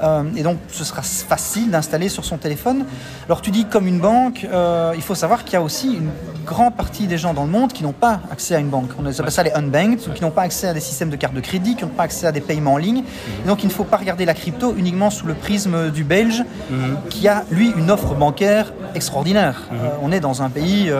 Euh, 0.04 0.23
et 0.37 0.42
donc, 0.42 0.58
ce 0.68 0.84
sera 0.84 1.02
facile 1.02 1.70
d'installer 1.70 2.08
sur 2.08 2.25
son 2.25 2.37
téléphone. 2.37 2.84
Alors, 3.26 3.40
tu 3.40 3.50
dis 3.50 3.64
comme 3.64 3.87
une 3.87 4.00
banque, 4.00 4.46
euh, 4.52 4.92
il 4.94 5.02
faut 5.02 5.14
savoir 5.14 5.44
qu'il 5.44 5.54
y 5.54 5.56
a 5.56 5.62
aussi 5.62 5.94
une 5.94 6.11
grande 6.44 6.76
partie 6.76 7.06
des 7.06 7.16
gens 7.16 7.32
dans 7.32 7.44
le 7.44 7.50
monde 7.50 7.73
qui 7.73 7.82
n'ont 7.82 7.92
pas 7.92 8.20
accès 8.30 8.54
à 8.54 8.58
une 8.58 8.68
banque. 8.68 8.90
On 8.99 9.06
appelle 9.06 9.30
ça 9.30 9.42
les 9.42 9.52
unbanked, 9.52 10.12
qui 10.14 10.23
n'ont 10.23 10.30
pas 10.30 10.42
accès 10.42 10.68
à 10.68 10.75
des 10.75 10.80
systèmes 10.80 11.08
de 11.08 11.16
carte 11.16 11.34
de 11.34 11.40
crédit, 11.40 11.75
qui 11.75 11.84
n'ont 11.84 11.90
pas 11.90 12.02
accès 12.02 12.26
à 12.26 12.32
des 12.32 12.42
paiements 12.42 12.75
en 12.75 12.78
ligne. 12.78 13.02
Mhm. 13.02 13.46
donc, 13.46 13.62
il 13.62 13.68
ne 13.68 13.73
faut 13.73 13.84
pas 13.84 13.96
regarder 13.96 14.25
la 14.25 14.34
crypto 14.34 14.75
uniquement 14.76 15.11
sous 15.11 15.26
le 15.26 15.34
prisme 15.34 15.90
du 15.90 16.04
Belge, 16.04 16.44
qui 17.08 17.28
a, 17.28 17.44
lui, 17.50 17.73
une 17.76 17.90
offre 17.90 18.14
bancaire 18.14 18.73
extraordinaire. 18.94 19.62
Euh, 19.73 19.88
on 20.02 20.12
est 20.12 20.20
dans 20.20 20.42
un 20.42 20.50
pays, 20.50 20.92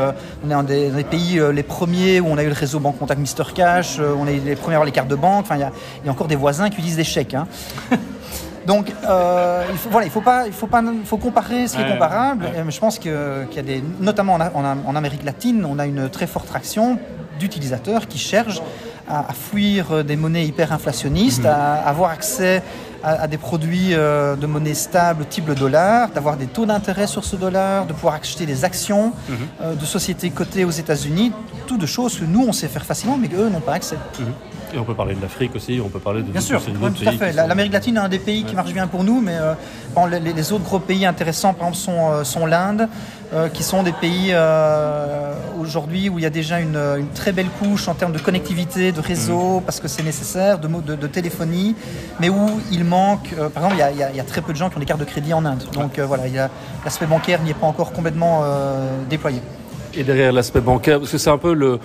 on 0.45 0.51
est 0.51 0.55
un 0.55 0.63
des, 0.63 0.91
pays 1.05 1.41
les 1.53 1.63
premiers 1.63 2.21
où 2.21 2.29
on 2.29 2.39
a 2.39 2.43
eu 2.43 2.49
le 2.49 2.55
réseau 2.55 2.81
Banque 2.81 2.99
Contact 2.99 3.21
Mister 3.21 3.45
Cash, 3.55 3.99
on 4.01 4.27
est 4.27 4.39
les 4.45 4.57
premiers 4.57 4.75
à 4.75 4.79
avoir 4.79 4.87
les 4.87 4.93
cartes 4.93 5.09
de 5.09 5.15
banque. 5.15 5.45
Enfin, 5.45 5.57
il 5.57 5.61
y 5.61 6.09
a, 6.09 6.11
encore 6.11 6.29
des 6.29 6.37
voisins 6.37 6.71
qui 6.71 6.79
utilisent 6.79 6.97
des 6.97 7.05
chèques. 7.05 7.35
Hein. 7.35 7.47
Donc, 8.67 8.93
euh, 9.07 9.65
il 9.71 9.77
faut, 9.77 9.91
voilà, 9.91 10.07
il 10.07 10.11
faut 10.11 10.21
pas, 10.21 10.47
il 10.47 10.53
faut 10.53 10.67
pas, 10.67 10.83
faut 11.05 11.19
comparer 11.19 11.69
ce 11.69 11.77
qui 11.77 11.83
est 11.83 11.91
comparable. 11.91 12.47
Je 12.69 12.81
pense 12.81 12.99
qu'il 12.99 13.13
y 13.13 13.59
a 13.59 13.63
des, 13.63 13.83
notamment 14.01 14.35
en, 14.35 14.65
en, 14.87 14.97
Amérique 14.97 15.25
latine, 15.25 15.65
on 15.65 15.79
a 15.79 15.87
une 15.87 16.09
très 16.09 16.27
forte 16.27 16.47
traction 16.47 16.99
d'utilisateurs 17.39 18.07
qui 18.07 18.19
cherchent 18.19 18.63
à, 19.09 19.33
fuir 19.33 20.05
des 20.05 20.17
monnaies 20.17 20.47
hyper 20.47 20.73
inflationnistes, 20.73 21.41
mhm. 21.41 21.51
à, 21.51 21.75
avoir 21.75 22.11
accès 22.11 22.63
à, 23.03 23.27
des 23.27 23.37
produits 23.37 23.91
de 23.91 24.47
monnaie 24.47 24.75
stable 24.75 25.27
type 25.27 25.49
le 25.49 25.55
dollar, 25.55 26.09
d'avoir 26.11 26.37
des 26.37 26.47
taux 26.47 26.65
d'intérêt 26.65 27.07
sur 27.07 27.25
ce 27.25 27.37
dollar, 27.37 27.87
de 27.87 27.93
pouvoir 27.93 28.15
acheter 28.15 28.47
des 28.47 28.65
actions 28.65 29.13
mhm. 29.29 29.77
de 29.77 29.85
sociétés 29.85 30.31
cotées 30.31 30.65
aux 30.65 30.71
États-Unis, 30.71 31.33
tout 31.67 31.77
de 31.77 31.87
choses 31.87 32.19
que 32.19 32.25
nous 32.25 32.45
on 32.47 32.53
sait 32.53 32.69
faire 32.69 32.85
facilement 32.85 33.19
mais 33.19 33.29
qu'eux 33.29 33.51
n'ont 33.51 33.61
pas 33.61 33.75
accès. 33.75 33.97
Mhm. 34.19 34.27
Et 34.75 34.79
on 34.79 34.85
peut 34.85 34.95
parler 34.95 35.15
de 35.15 35.23
l'Afrique 35.23 35.55
aussi, 35.55 35.81
on 35.85 35.89
peut 35.89 36.01
parler 36.01 36.23
de 36.23 36.33
Bien 36.33 36.41
sûr, 36.41 36.61
tout 36.61 37.09
à 37.09 37.13
fait. 37.13 37.33
L'Amérique 37.33 37.73
latine 37.73 37.97
est 37.97 38.01
un 38.01 38.09
des 38.09 38.19
pays 38.19 38.43
qui 38.45 38.57
marche 38.57 38.73
bien 38.73 38.89
pour 38.89 39.05
nous, 39.05 39.21
mais 39.21 39.37
euh, 39.37 39.55
les, 40.21 40.53
autres 40.53 40.65
gros 40.65 40.81
pays 40.81 41.07
intéressants, 41.07 41.55
par 41.55 41.69
exemple, 41.69 41.97
sont, 41.97 42.13
euh, 42.13 42.25
sont 42.25 42.45
l'Inde, 42.45 42.89
euh, 43.33 43.49
qui 43.49 43.63
sont 43.63 43.85
des 43.85 43.93
pays 43.93 44.35
aujourd'hui 45.61 46.09
où 46.09 46.19
il 46.19 46.23
y 46.23 46.27
a 46.27 46.31
déjà 46.31 46.59
une, 46.59 47.07
très 47.15 47.31
belle 47.31 47.49
couche 47.61 47.87
en 47.87 47.95
termes 47.95 48.13
de 48.13 48.19
connectivité, 48.19 48.91
de 48.91 49.01
réseau, 49.01 49.61
mm. 49.61 49.63
parce 49.63 49.79
que 49.79 49.87
c'est 49.87 50.03
nécessaire, 50.03 50.59
de, 50.59 50.67
de, 50.67 50.97
de, 50.97 51.07
téléphonie, 51.07 51.77
mais 52.19 52.29
où 52.29 52.61
il 52.73 52.85
manque, 52.85 53.33
par 53.55 53.65
exemple, 53.65 53.75
il 53.75 53.79
y, 53.79 54.03
a, 54.03 54.11
il 54.11 54.17
y, 54.17 54.21
a, 54.21 54.25
très 54.25 54.41
peu 54.41 54.53
de 54.53 54.59
gens 54.59 54.71
qui 54.71 54.77
ont 54.77 54.81
des 54.81 54.87
cartes 54.87 55.01
de 55.01 55.05
crédit 55.05 55.33
en 55.35 55.45
Inde. 55.45 55.63
Donc 55.73 56.01
voilà, 56.01 56.25
l'aspect 56.85 57.07
bancaire 57.07 57.41
n'y 57.43 57.51
est 57.51 57.55
pas 57.55 57.67
encore 57.67 57.93
complètement 57.93 58.43
déployé. 59.09 59.41
Et 59.97 60.03
derrière 60.03 60.33
l'aspect 60.33 60.61
bancaire, 60.61 60.99
parce 60.99 61.13
que 61.13 61.19
c'est 61.19 61.31
un 61.31 61.39
peu 61.39 61.55
le 61.55 61.79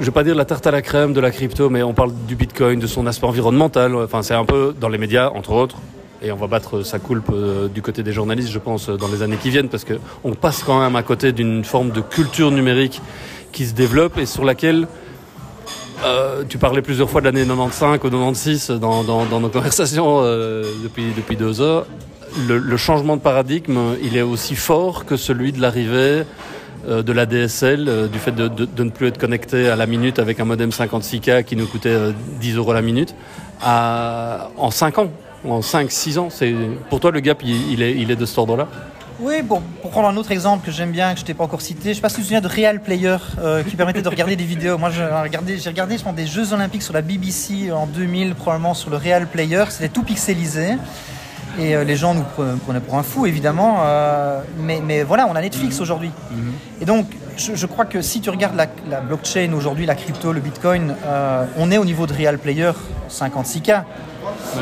je 0.00 0.04
vais 0.04 0.10
pas 0.12 0.22
dire 0.22 0.34
la 0.34 0.44
tarte 0.44 0.66
à 0.66 0.70
la 0.70 0.82
crème 0.82 1.12
de 1.12 1.20
la 1.20 1.30
crypto, 1.30 1.70
mais 1.70 1.82
on 1.82 1.92
parle 1.92 2.12
du 2.26 2.36
Bitcoin, 2.36 2.78
de 2.78 2.86
son 2.86 3.06
aspect 3.06 3.26
environnemental. 3.26 3.94
Enfin, 3.96 4.22
c'est 4.22 4.34
un 4.34 4.44
peu 4.44 4.74
dans 4.78 4.88
les 4.88 4.98
médias, 4.98 5.30
entre 5.30 5.52
autres. 5.52 5.76
Et 6.22 6.32
on 6.32 6.36
va 6.36 6.46
battre 6.46 6.82
sa 6.82 6.98
coulpe 6.98 7.30
euh, 7.32 7.68
du 7.68 7.82
côté 7.82 8.02
des 8.02 8.12
journalistes, 8.12 8.50
je 8.50 8.58
pense, 8.58 8.88
dans 8.88 9.08
les 9.08 9.22
années 9.22 9.36
qui 9.36 9.50
viennent, 9.50 9.68
parce 9.68 9.84
qu'on 9.84 10.34
passe 10.34 10.62
quand 10.62 10.80
même 10.80 10.96
à 10.96 11.02
côté 11.02 11.32
d'une 11.32 11.64
forme 11.64 11.90
de 11.90 12.00
culture 12.00 12.50
numérique 12.50 13.00
qui 13.52 13.66
se 13.66 13.74
développe 13.74 14.18
et 14.18 14.26
sur 14.26 14.44
laquelle 14.44 14.86
euh, 16.04 16.44
tu 16.48 16.58
parlais 16.58 16.82
plusieurs 16.82 17.10
fois 17.10 17.20
de 17.20 17.26
l'année 17.26 17.44
95 17.44 17.96
ou 17.96 17.98
96 17.98 18.70
dans, 18.80 19.02
nos 19.40 19.48
conversations 19.48 20.20
euh, 20.22 20.64
depuis, 20.82 21.12
depuis 21.16 21.36
deux 21.36 21.60
heures. 21.60 21.86
Le, 22.46 22.76
changement 22.76 23.16
de 23.16 23.22
paradigme, 23.22 23.78
il 24.02 24.16
est 24.16 24.22
aussi 24.22 24.54
fort 24.54 25.06
que 25.06 25.16
celui 25.16 25.50
de 25.52 25.60
l'arrivée 25.60 26.24
de 26.88 27.12
la 27.12 27.26
DSL, 27.26 27.86
euh, 27.88 28.08
du 28.08 28.18
fait 28.18 28.32
de, 28.32 28.48
ne 28.82 28.90
plus 28.90 29.08
être 29.08 29.18
connecté 29.18 29.68
à 29.68 29.76
la 29.76 29.86
minute 29.86 30.18
avec 30.18 30.40
un 30.40 30.44
modem 30.44 30.70
56K 30.70 31.44
qui 31.44 31.56
nous 31.56 31.66
coûtait 31.66 31.96
10 32.40 32.54
euh, 32.54 32.58
euros 32.58 32.72
la 32.72 32.82
minute, 32.82 33.14
en 33.62 34.70
5 34.70 34.98
ans, 34.98 35.10
en 35.44 35.60
5-6 35.60 36.18
ans. 36.18 36.28
C'est, 36.30 36.54
pour 36.88 37.00
toi, 37.00 37.10
le 37.10 37.20
gap, 37.20 37.42
il, 37.44 37.82
est, 37.82 37.94
il 37.94 38.10
est 38.10 38.16
de 38.16 38.26
cet 38.26 38.38
ordre-là? 38.38 38.68
Oui, 39.20 39.42
bon, 39.42 39.60
pour 39.82 39.90
prendre 39.90 40.08
un 40.08 40.16
autre 40.16 40.30
exemple 40.30 40.64
que 40.64 40.70
j'aime 40.70 40.92
bien, 40.92 41.12
que 41.12 41.20
je 41.20 41.24
t'ai 41.24 41.34
pas 41.34 41.44
encore 41.44 41.60
cité, 41.60 41.82
je 41.84 41.88
ne 41.88 41.94
sais 41.94 42.00
pas 42.00 42.08
si 42.08 42.16
tu 42.16 42.20
te 42.20 42.26
souviens 42.26 42.40
de 42.40 42.46
Real 42.46 42.80
Player, 42.80 43.16
qui 43.68 43.74
permettait 43.74 44.02
de 44.02 44.08
regarder 44.08 44.36
des 44.36 44.44
vidéos. 44.54 44.78
Moi, 44.78 44.90
j'ai 44.90 45.04
regardé, 45.04 45.58
j'ai 45.58 45.70
regardé 45.70 45.96
des 46.14 46.26
Jeux 46.26 46.52
Olympiques 46.52 46.82
sur 46.82 46.94
la 46.94 47.02
BBC 47.02 47.72
en 47.72 47.86
2000, 47.86 48.34
probablement 48.34 48.74
sur 48.74 48.90
le 48.90 48.96
Real 48.96 49.26
Player. 49.26 49.64
C'était 49.70 49.88
tout 49.88 50.04
pixelisé. 50.04 50.76
Et 51.58 51.74
euh, 51.74 51.84
les 51.84 51.96
gens 51.96 52.14
nous 52.14 52.22
prenaient 52.22 52.80
pour 52.80 52.96
un 52.96 53.02
fou, 53.02 53.26
évidemment. 53.26 53.78
Euh, 53.82 54.40
mais, 54.58 54.80
mais, 54.84 55.02
voilà, 55.02 55.26
on 55.28 55.34
a 55.34 55.40
Netflix 55.40 55.76
mhm. 55.76 55.82
aujourd'hui. 55.82 56.10
Mhm. 56.30 56.52
Et 56.80 56.84
donc, 56.84 57.06
je, 57.36 57.66
crois 57.66 57.84
que 57.84 58.00
si 58.00 58.20
tu 58.20 58.30
regardes 58.30 58.56
la, 58.56 59.00
blockchain 59.00 59.52
aujourd'hui, 59.52 59.86
la 59.86 59.94
crypto, 59.94 60.32
le 60.32 60.40
bitcoin, 60.40 60.94
euh, 61.04 61.44
on 61.56 61.70
est 61.70 61.78
au 61.78 61.84
niveau 61.84 62.06
de 62.06 62.12
Real 62.12 62.38
Player 62.38 62.72
56K. 63.10 63.82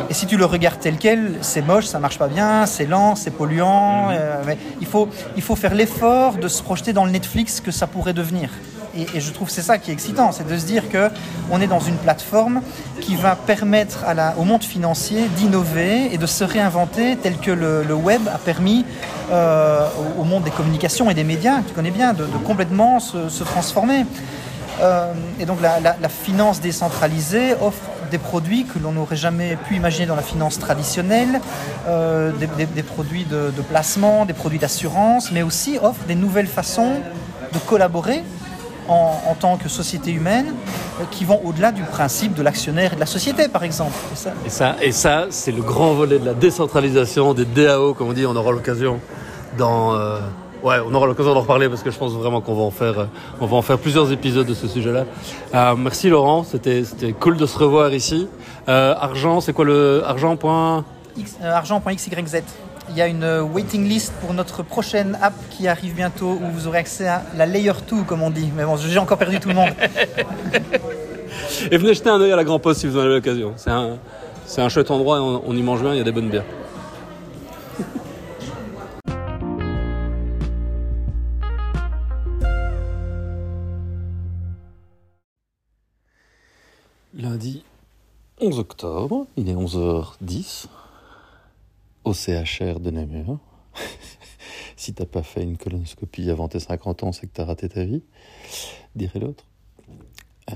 Et 0.09 0.15
si 0.15 0.27
tu 0.27 0.37
le 0.37 0.45
regardes 0.45 0.81
tel 0.81 0.97
quel, 0.97 1.35
c'est 1.43 1.63
moche, 1.63 1.87
ça 1.87 1.99
marche 1.99 2.19
pas 2.19 2.29
bien, 2.29 2.67
c'est 2.67 2.87
lent, 2.87 3.15
c'est 3.15 3.31
polluant. 3.31 4.09
Mhm. 4.09 4.17
mais 4.47 4.59
il 4.81 4.87
faut, 4.87 5.09
il 5.37 5.43
faut 5.43 5.57
faire 5.57 5.75
l'effort 5.75 6.35
de 6.35 6.49
se 6.49 6.63
projeter 6.63 6.93
dans 6.93 7.05
le 7.05 7.11
Netflix 7.11 7.61
que 7.61 7.71
ça 7.71 7.87
pourrait 7.87 8.15
devenir 8.15 8.51
et, 8.97 9.21
je 9.21 9.33
trouve 9.33 9.51
c'est 9.51 9.63
ça 9.63 9.79
qui 9.79 9.91
est 9.91 9.95
excitant, 9.95 10.33
c'est 10.33 10.47
de 10.47 10.57
se 10.57 10.65
dire 10.65 10.89
que 10.89 11.11
on 11.51 11.61
est 11.61 11.67
dans 11.67 11.81
une 11.81 11.97
plateforme 11.97 12.63
qui 13.01 13.17
va 13.17 13.37
permettre 13.37 14.05
au 14.39 14.45
monde 14.45 14.65
financier 14.65 15.29
d'innover 15.37 16.13
et 16.13 16.19
de 16.19 16.27
se 16.27 16.45
réinventer 16.45 17.17
tel 17.17 17.37
que 17.39 17.51
le, 17.51 17.95
web 17.95 18.23
a 18.33 18.39
permis 18.39 18.85
euh, 19.31 19.89
au, 20.19 20.25
monde 20.25 20.45
des 20.45 20.51
communications 20.51 21.11
et 21.11 21.15
des 21.15 21.25
médias, 21.25 21.61
tu 21.67 21.73
connais 21.73 21.91
bien, 21.91 22.13
de, 22.13 22.25
complètement 22.45 23.01
se, 23.01 23.43
transformer. 23.45 24.05
Euh, 24.81 25.13
et 25.41 25.47
donc 25.47 25.59
la, 25.63 26.09
finance 26.09 26.61
décentralisée 26.61 27.55
offre 27.55 27.91
des 28.11 28.19
produits 28.19 28.65
que 28.67 28.79
l'on 28.79 28.93
n'aurait 28.93 29.17
jamais 29.17 29.57
pu 29.57 29.75
imaginer 29.75 30.07
dans 30.07 30.17
la 30.17 30.23
finance 30.23 30.59
traditionnelle, 30.59 31.41
euh, 31.89 32.31
des, 32.33 32.83
produits 32.83 33.25
de 33.25 33.63
placement, 33.69 34.27
des 34.27 34.35
produits 34.35 34.59
d'assurance, 34.59 35.33
mais 35.33 35.43
aussi 35.43 35.79
offre 35.83 36.05
des 36.07 36.15
nouvelles 36.15 36.47
façons 36.47 36.93
de 37.53 37.59
collaborer 37.59 38.23
en, 38.89 39.35
tant 39.39 39.57
que 39.57 39.69
société 39.69 40.13
humaine 40.13 40.55
euh, 41.01 41.05
qui 41.11 41.25
vont 41.25 41.41
au-delà 41.45 41.73
du 41.73 41.83
principe 41.83 42.35
de 42.35 42.43
l'actionnaire 42.43 42.93
et 42.93 42.95
de 42.95 43.01
la 43.01 43.07
société, 43.07 43.49
par 43.49 43.65
exemple. 43.65 43.95
Et 44.45 44.49
ça, 44.49 44.77
et 44.81 44.93
ça, 44.93 45.27
c'est 45.31 45.53
le 45.53 45.63
grand 45.63 45.93
volet 45.95 46.19
de 46.19 46.25
la 46.25 46.35
décentralisation, 46.35 47.35
des 47.35 47.45
DAO, 47.45 47.95
comme 47.95 48.09
on 48.09 48.13
dit. 48.13 48.27
On 48.27 48.37
aura 48.37 48.53
l'occasion 48.53 49.01
dans. 49.59 49.95
Euh, 49.95 50.21
ouais, 50.63 50.77
on 50.87 50.95
aura 50.95 51.07
l'occasion 51.07 51.35
d'en 51.35 51.41
reparler 51.41 51.69
parce 51.69 51.83
que 51.83 51.91
je 51.91 51.99
pense 51.99 52.13
vraiment 52.13 52.41
qu'on 52.41 52.55
va 52.55 52.63
en 52.63 52.71
faire, 52.71 53.01
euh, 53.01 53.07
on 53.41 53.47
va 53.47 53.57
en 53.57 53.63
faire 53.63 53.79
plusieurs 53.79 54.11
épisodes 54.13 54.47
de 54.47 54.55
ce 54.55 54.69
sujet-là. 54.69 55.05
merci 55.77 56.09
Laurent, 56.09 56.45
c'était 56.45 56.85
cool 57.19 57.37
de 57.37 57.47
se 57.47 57.59
revoir 57.59 57.93
ici. 57.93 58.29
argent, 58.67 59.41
c'est 59.41 59.53
quoi 59.53 59.65
le 59.65 60.03
argent 60.05 60.37
Argent.xyz 61.43 62.11
il 62.91 62.97
y 62.97 63.03
a 63.03 63.07
une 63.07 63.41
waiting 63.53 63.89
list 63.89 64.13
pour 64.21 64.35
notre 64.35 64.63
prochaine 64.63 65.19
app 65.21 65.35
qui 65.51 65.69
arrive 65.69 65.95
bientôt 65.95 66.39
où 66.41 66.51
vous 66.53 66.67
aurez 66.67 66.79
accès 66.79 67.07
à 67.07 67.23
la 67.37 67.47
layer 67.47 67.73
2 67.89 68.03
comme 68.05 68.23
on 68.23 68.31
dit. 68.31 68.51
Mais 68.55 68.65
bon, 68.65 68.77
j'ai 68.77 68.99
encore 68.99 69.19
perdu 69.19 69.41
tout 69.41 69.49
le 69.49 69.55
monde. 69.55 69.71
et 71.71 71.77
venez 71.77 71.95
jeter 71.95 72.11
un 72.11 72.21
oeil 72.21 72.33
à 72.33 72.37
la 72.37 72.45
Grand 72.45 72.59
Poste 72.59 72.81
si 72.81 72.87
vous 72.87 72.97
en 72.97 73.01
avez 73.01 73.15
l'occasion. 73.15 73.55
C'est 73.57 73.71
un, 73.71 73.99
c'est 74.47 74.63
un 74.63 74.69
chouette 74.69 74.91
endroit, 74.91 75.21
on, 75.21 75.43
on 75.47 75.57
y 75.57 75.63
mange 75.63 75.83
bien, 75.83 75.93
il 75.93 75.99
y 75.99 76.01
a 76.01 76.05
des 76.05 76.13
bonnes 76.13 76.31
bières. 76.31 76.45
Lundi 87.19 87.65
11 88.41 88.59
octobre, 88.59 89.27
il 89.39 89.49
est 89.49 89.55
11h10 89.55 90.67
au 92.07 92.15
CHR 92.15 92.79
de 92.79 92.91
Namur. 92.91 93.39
si 94.77 94.95
t'as 94.95 95.07
pas 95.07 95.25
fait 95.25 95.43
une 95.43 95.57
colonoscopie 95.57 96.31
avant 96.31 96.49
tes 96.49 96.61
50 96.61 97.03
ans, 97.03 97.13
c'est 97.13 97.27
que 97.27 97.33
t'as 97.33 97.45
raté 97.45 97.69
ta 97.69 97.85
vie, 97.85 98.03
dirait 98.95 99.19
l'autre. 99.19 99.45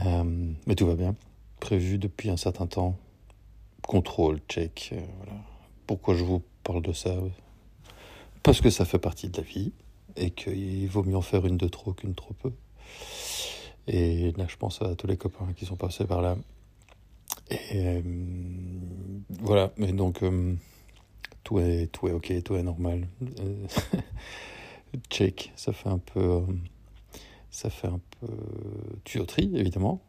Euh, 0.07 0.53
mais 0.67 0.77
tout 0.77 0.87
va 0.87 0.95
bien. 0.95 1.17
Prévu 1.59 1.99
depuis 1.99 2.31
un 2.31 2.37
certain 2.37 2.67
temps. 2.67 2.97
Contrôle, 3.83 4.39
check. 4.49 4.91
Euh, 4.93 5.01
voilà. 5.17 5.41
Pourquoi 5.89 6.15
je 6.15 6.23
vous 6.23 6.41
parle 6.63 6.83
de 6.83 6.93
ça? 6.93 7.17
Parce 8.45 8.61
que 8.61 8.71
ça 8.71 8.85
fait 8.85 9.01
partie 9.01 9.29
de 9.29 9.37
la 9.37 9.43
vie 9.43 9.73
et 10.17 10.31
qu'il 10.31 10.89
vaut 10.89 11.03
mieux 11.03 11.17
en 11.17 11.23
faire 11.23 11.45
une 11.47 11.57
de 11.57 11.67
trop 11.67 11.93
qu'une 11.93 12.15
trop 12.15 12.35
peu. 12.35 12.53
Et 13.89 14.31
là, 14.33 14.47
je 14.49 14.57
pense 14.57 14.81
à 14.83 14.95
tous 14.95 15.09
les 15.09 15.17
copains 15.17 15.53
qui 15.57 15.67
sont 15.67 15.77
passés 15.77 16.05
par 16.05 16.23
là. 16.23 16.37
Et 17.51 17.57
euh, 17.75 18.03
voilà, 19.41 19.73
mais 19.77 19.93
donc 19.93 20.23
tout 21.51 21.59
est, 21.59 21.89
tout 21.89 22.07
est 22.07 22.13
ok, 22.13 22.43
tout 22.45 22.55
est 22.55 22.63
normal. 22.63 23.09
Euh, 23.41 23.67
check, 25.11 25.53
ça 25.57 25.73
fait 25.73 25.89
un 25.89 25.99
peu, 25.99 26.21
euh, 26.21 26.41
ça 27.51 27.71
fait 27.71 27.89
un 27.89 28.01
peu 28.21 28.29
tuyauterie 29.03 29.51
évidemment. 29.55 30.01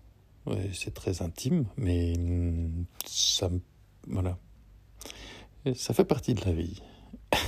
c'est 0.72 0.94
très 0.94 1.24
intime, 1.24 1.66
mais 1.78 2.14
mm, 2.16 2.86
ça, 3.06 3.50
voilà, 4.08 4.38
ça 5.74 5.96
fait 5.96 6.06
partie 6.06 6.36
de 6.36 6.46
la 6.46 6.52
vie. 6.52 6.82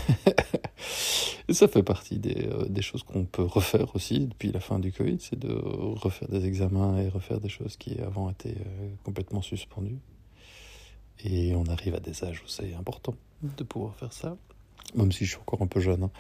Ça 1.50 1.68
fait 1.68 1.84
partie 1.84 2.22
euh, 2.26 2.70
des 2.70 2.82
choses 2.82 3.04
qu'on 3.04 3.26
peut 3.26 3.44
refaire 3.44 3.94
aussi 3.98 4.28
depuis 4.28 4.50
la 4.54 4.62
fin 4.62 4.80
du 4.80 4.94
Covid, 4.94 5.18
c'est 5.20 5.38
de 5.38 5.52
refaire 5.52 6.30
des 6.30 6.46
examens 6.46 6.98
et 7.00 7.10
refaire 7.10 7.42
des 7.42 7.50
choses 7.50 7.76
qui 7.76 8.00
avant 8.00 8.30
étaient 8.30 8.56
complètement 9.04 9.42
suspendues. 9.42 10.00
Et 11.24 11.56
on 11.56 11.66
arrive 11.66 11.96
à 11.96 12.00
des 12.00 12.24
âges 12.24 12.42
où 12.44 12.48
c'est 12.48 12.74
important 12.76 13.16
de 13.42 13.64
pouvoir 13.64 13.96
faire 13.96 14.14
ça, 14.14 14.38
même 14.96 15.12
si 15.12 15.26
je 15.26 15.32
suis 15.32 15.40
encore 15.40 15.62
un 15.62 15.68
peu 15.68 15.80
jeune. 15.80 16.04
Hein. 16.04 16.12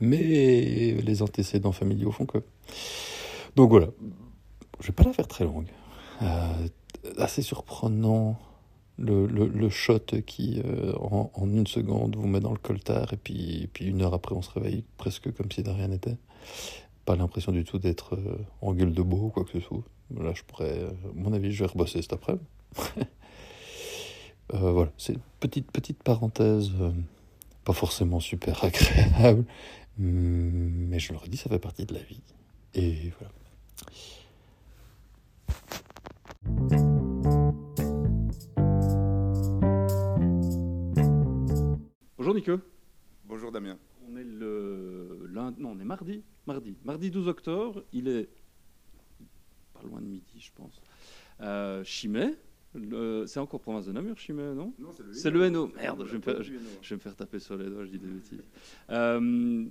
Mais 0.00 0.92
les 0.92 1.22
antécédents 1.22 1.72
familiaux 1.72 2.12
font 2.12 2.26
que. 2.26 2.38
Donc 3.56 3.70
voilà, 3.70 3.88
je 4.80 4.88
vais 4.88 4.92
pas 4.92 5.04
la 5.04 5.12
faire 5.12 5.28
très 5.28 5.44
longue. 5.44 5.68
Euh, 6.22 6.68
assez 7.16 7.42
surprenant 7.42 8.38
le, 8.98 9.26
le, 9.26 9.68
shot 9.68 10.00
qui, 10.26 10.60
euh, 10.64 10.92
en, 10.96 11.30
une 11.46 11.66
seconde, 11.66 12.16
vous 12.16 12.26
met 12.26 12.40
dans 12.40 12.50
le 12.50 12.58
coltard 12.58 13.12
et 13.12 13.16
puis, 13.16 13.68
puis 13.72 13.86
une 13.86 14.02
heure 14.02 14.14
après, 14.14 14.34
on 14.34 14.42
se 14.42 14.50
réveille 14.50 14.84
presque 14.96 15.32
comme 15.32 15.50
si 15.52 15.62
de 15.62 15.70
rien 15.70 15.88
n'était. 15.88 16.16
Pas 17.04 17.14
l'impression 17.14 17.52
du 17.52 17.64
tout 17.64 17.78
d'être 17.78 18.16
euh, 18.16 18.38
en 18.60 18.74
gueule 18.74 18.92
de 18.92 19.02
beau 19.02 19.26
ou 19.26 19.28
quoi 19.28 19.44
que 19.44 19.52
ce 19.52 19.60
soit. 19.60 19.82
Là, 20.16 20.32
je 20.34 20.42
pourrais, 20.42 20.80
mon 21.14 21.32
avis, 21.32 21.52
je 21.52 21.64
vais 21.64 21.70
rebosser 21.70 22.02
cet 22.02 22.14
après-midi. 22.14 22.44
Euh, 24.54 24.72
voilà, 24.72 24.90
c'est 24.96 25.12
une 25.12 25.20
petite, 25.40 25.70
petite 25.70 26.02
parenthèse, 26.02 26.70
euh, 26.80 26.90
pas 27.64 27.74
forcément 27.74 28.18
super 28.18 28.64
agréable, 28.64 29.44
mais 29.98 30.98
je 30.98 31.12
le 31.12 31.18
redis, 31.18 31.36
ça 31.36 31.50
fait 31.50 31.58
partie 31.58 31.84
de 31.84 31.94
la 31.94 32.00
vie. 32.00 32.22
Et 32.74 33.12
voilà. 33.18 33.32
Bonjour 42.16 42.34
Nico. 42.34 42.58
Bonjour 43.26 43.52
Damien. 43.52 43.78
On 44.10 44.16
est 44.16 44.24
le 44.24 45.28
lundi, 45.30 45.60
non, 45.60 45.72
on 45.72 45.80
est 45.80 45.84
mardi, 45.84 46.22
mardi, 46.46 46.76
mardi 46.84 47.10
12 47.10 47.28
octobre. 47.28 47.84
Il 47.92 48.08
est 48.08 48.28
pas 49.74 49.82
loin 49.82 50.00
de 50.00 50.06
midi, 50.06 50.40
je 50.40 50.50
pense. 50.54 50.80
Euh, 51.40 51.84
Chimay, 51.84 52.34
le- 52.78 53.24
c'est 53.26 53.40
encore 53.40 53.60
province 53.60 53.86
de 53.86 53.92
Namur, 53.92 54.16
Chimay, 54.18 54.54
non? 54.54 54.72
Non, 54.78 54.88
c'est 55.12 55.30
le 55.30 55.42
Hainaut. 55.44 55.70
Merde, 55.76 56.04
je 56.06 56.10
vais 56.12 56.16
me 56.18 56.22
faire- 56.22 56.42
Je 56.82 56.88
vais 56.90 56.94
me 56.96 57.00
faire 57.00 57.16
taper 57.16 57.38
sur 57.38 57.56
les 57.56 57.66
doigts, 57.68 57.84
je 57.84 57.90
dis 57.90 57.98
des 57.98 58.06
bêtises. 58.08 58.42
Euh, 58.90 59.64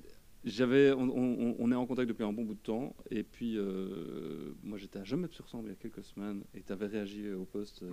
j'avais, 0.46 0.92
on, 0.94 1.10
on- 1.10 1.56
on 1.60 1.72
est 1.72 1.76
en 1.76 1.86
contact 1.86 2.08
depuis 2.08 2.24
un 2.24 2.32
bon 2.32 2.44
bout 2.44 2.54
de 2.54 2.60
temps, 2.60 2.96
et 3.10 3.24
puis 3.24 3.58
euh, 3.58 4.54
moi 4.64 4.78
j'étais 4.78 5.00
à 5.00 5.04
Jamais 5.04 5.28
sur 5.32 5.48
Sambre 5.50 5.66
il 5.68 5.70
y 5.70 5.74
a 5.74 5.76
quelques 5.76 6.04
semaines, 6.04 6.44
et 6.54 6.62
tu 6.62 6.72
avais 6.72 6.86
réagi 6.88 7.32
au 7.32 7.46
poste. 7.46 7.84
euh, 7.84 7.90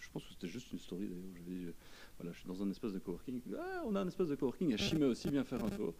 je 0.00 0.08
pense 0.10 0.22
que 0.24 0.30
c'était 0.30 0.46
juste 0.46 0.70
une 0.72 0.78
story 0.78 1.08
d'ailleurs. 1.08 1.24
J'avais 1.36 1.50
dit, 1.58 1.64
euh, 1.66 1.72
voilà, 2.18 2.32
je 2.32 2.38
suis 2.38 2.46
dans 2.46 2.62
un 2.62 2.70
espace 2.70 2.92
de 2.92 3.00
coworking. 3.00 3.40
Ah, 3.58 3.82
on 3.84 3.96
a 3.96 4.00
un 4.00 4.06
espace 4.06 4.28
de 4.28 4.36
coworking 4.36 4.72
à 4.72 4.76
Chimay 4.76 5.06
aussi, 5.06 5.28
viens 5.28 5.42
faire 5.44 5.62
un 5.64 5.70
tour. 5.70 5.92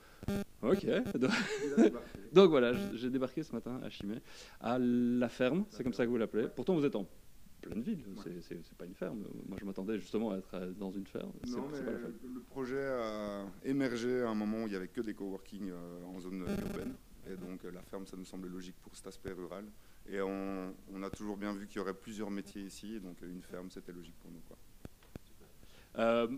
Ok. 0.63 0.87
Donc, 1.19 1.31
donc 2.33 2.51
voilà, 2.51 2.73
j'ai 2.95 3.11
débarqué 3.11 3.43
ce 3.45 3.53
matin 3.53 3.81
à 3.83 3.91
Chimay, 3.91 4.21
à 4.61 4.79
la 4.79 5.29
ferme, 5.29 5.65
c'est 5.71 5.83
comme 5.85 5.93
ça 5.93 6.05
que 6.05 6.11
vous 6.11 6.17
l'appelez. 6.17 6.47
Pourtant 6.55 6.75
vous 6.75 6.85
êtes 6.85 6.97
en 6.97 7.07
pleine 7.61 7.83
ville, 7.83 8.05
c'est- 8.23 8.41
c'est 8.62 8.77
pas 8.77 8.85
une 8.87 8.95
ferme. 8.95 9.25
Moi 9.49 9.59
je 9.61 9.65
m'attendais 9.65 9.99
justement 9.99 10.31
à 10.33 10.38
être 10.38 10.55
euh, 10.55 10.73
dans 10.73 10.91
une 10.91 11.07
ferme. 11.07 11.33
C'est 11.45 11.50
Non, 11.57 11.69
c'est 11.73 11.81
mais 11.81 11.87
pas 11.87 11.93
la 11.93 11.99
ferme. 11.99 12.12
le 12.35 12.41
projet 12.41 12.87
a 12.87 13.47
émergé 13.65 14.23
à 14.23 14.29
un 14.31 14.35
moment 14.35 14.62
où 14.62 14.67
il 14.67 14.71
n'y 14.71 14.77
avait 14.77 14.88
que 14.88 15.00
des 15.00 15.15
coworking 15.15 15.71
euh, 15.71 16.05
en 16.05 16.19
zone 16.21 16.41
urbaine. 16.62 16.95
Et 17.31 17.37
donc 17.37 17.65
euh, 17.65 17.71
la 17.71 17.83
ferme, 17.83 18.07
ça 18.07 18.17
nous 18.17 18.25
semblait 18.25 18.49
logique 18.50 18.77
pour 18.83 18.95
cet 18.97 19.07
aspect 19.07 19.33
rural. 19.33 19.65
Et 20.11 20.21
on, 20.23 20.75
on 20.93 21.03
a 21.03 21.11
toujours 21.11 21.37
bien 21.37 21.53
vu 21.53 21.67
qu'il 21.67 21.77
y 21.77 21.81
aurait 21.81 21.93
plusieurs 21.95 22.31
métiers 22.31 22.62
ici. 22.62 22.95
Et 22.95 23.00
donc 23.00 23.23
euh, 23.23 23.31
une 23.31 23.43
ferme, 23.43 23.71
c'était 23.71 23.93
logique 23.93 24.17
pour 24.21 24.31
nous. 24.31 24.41
Quoi. 24.49 24.57
Euh, 25.99 26.29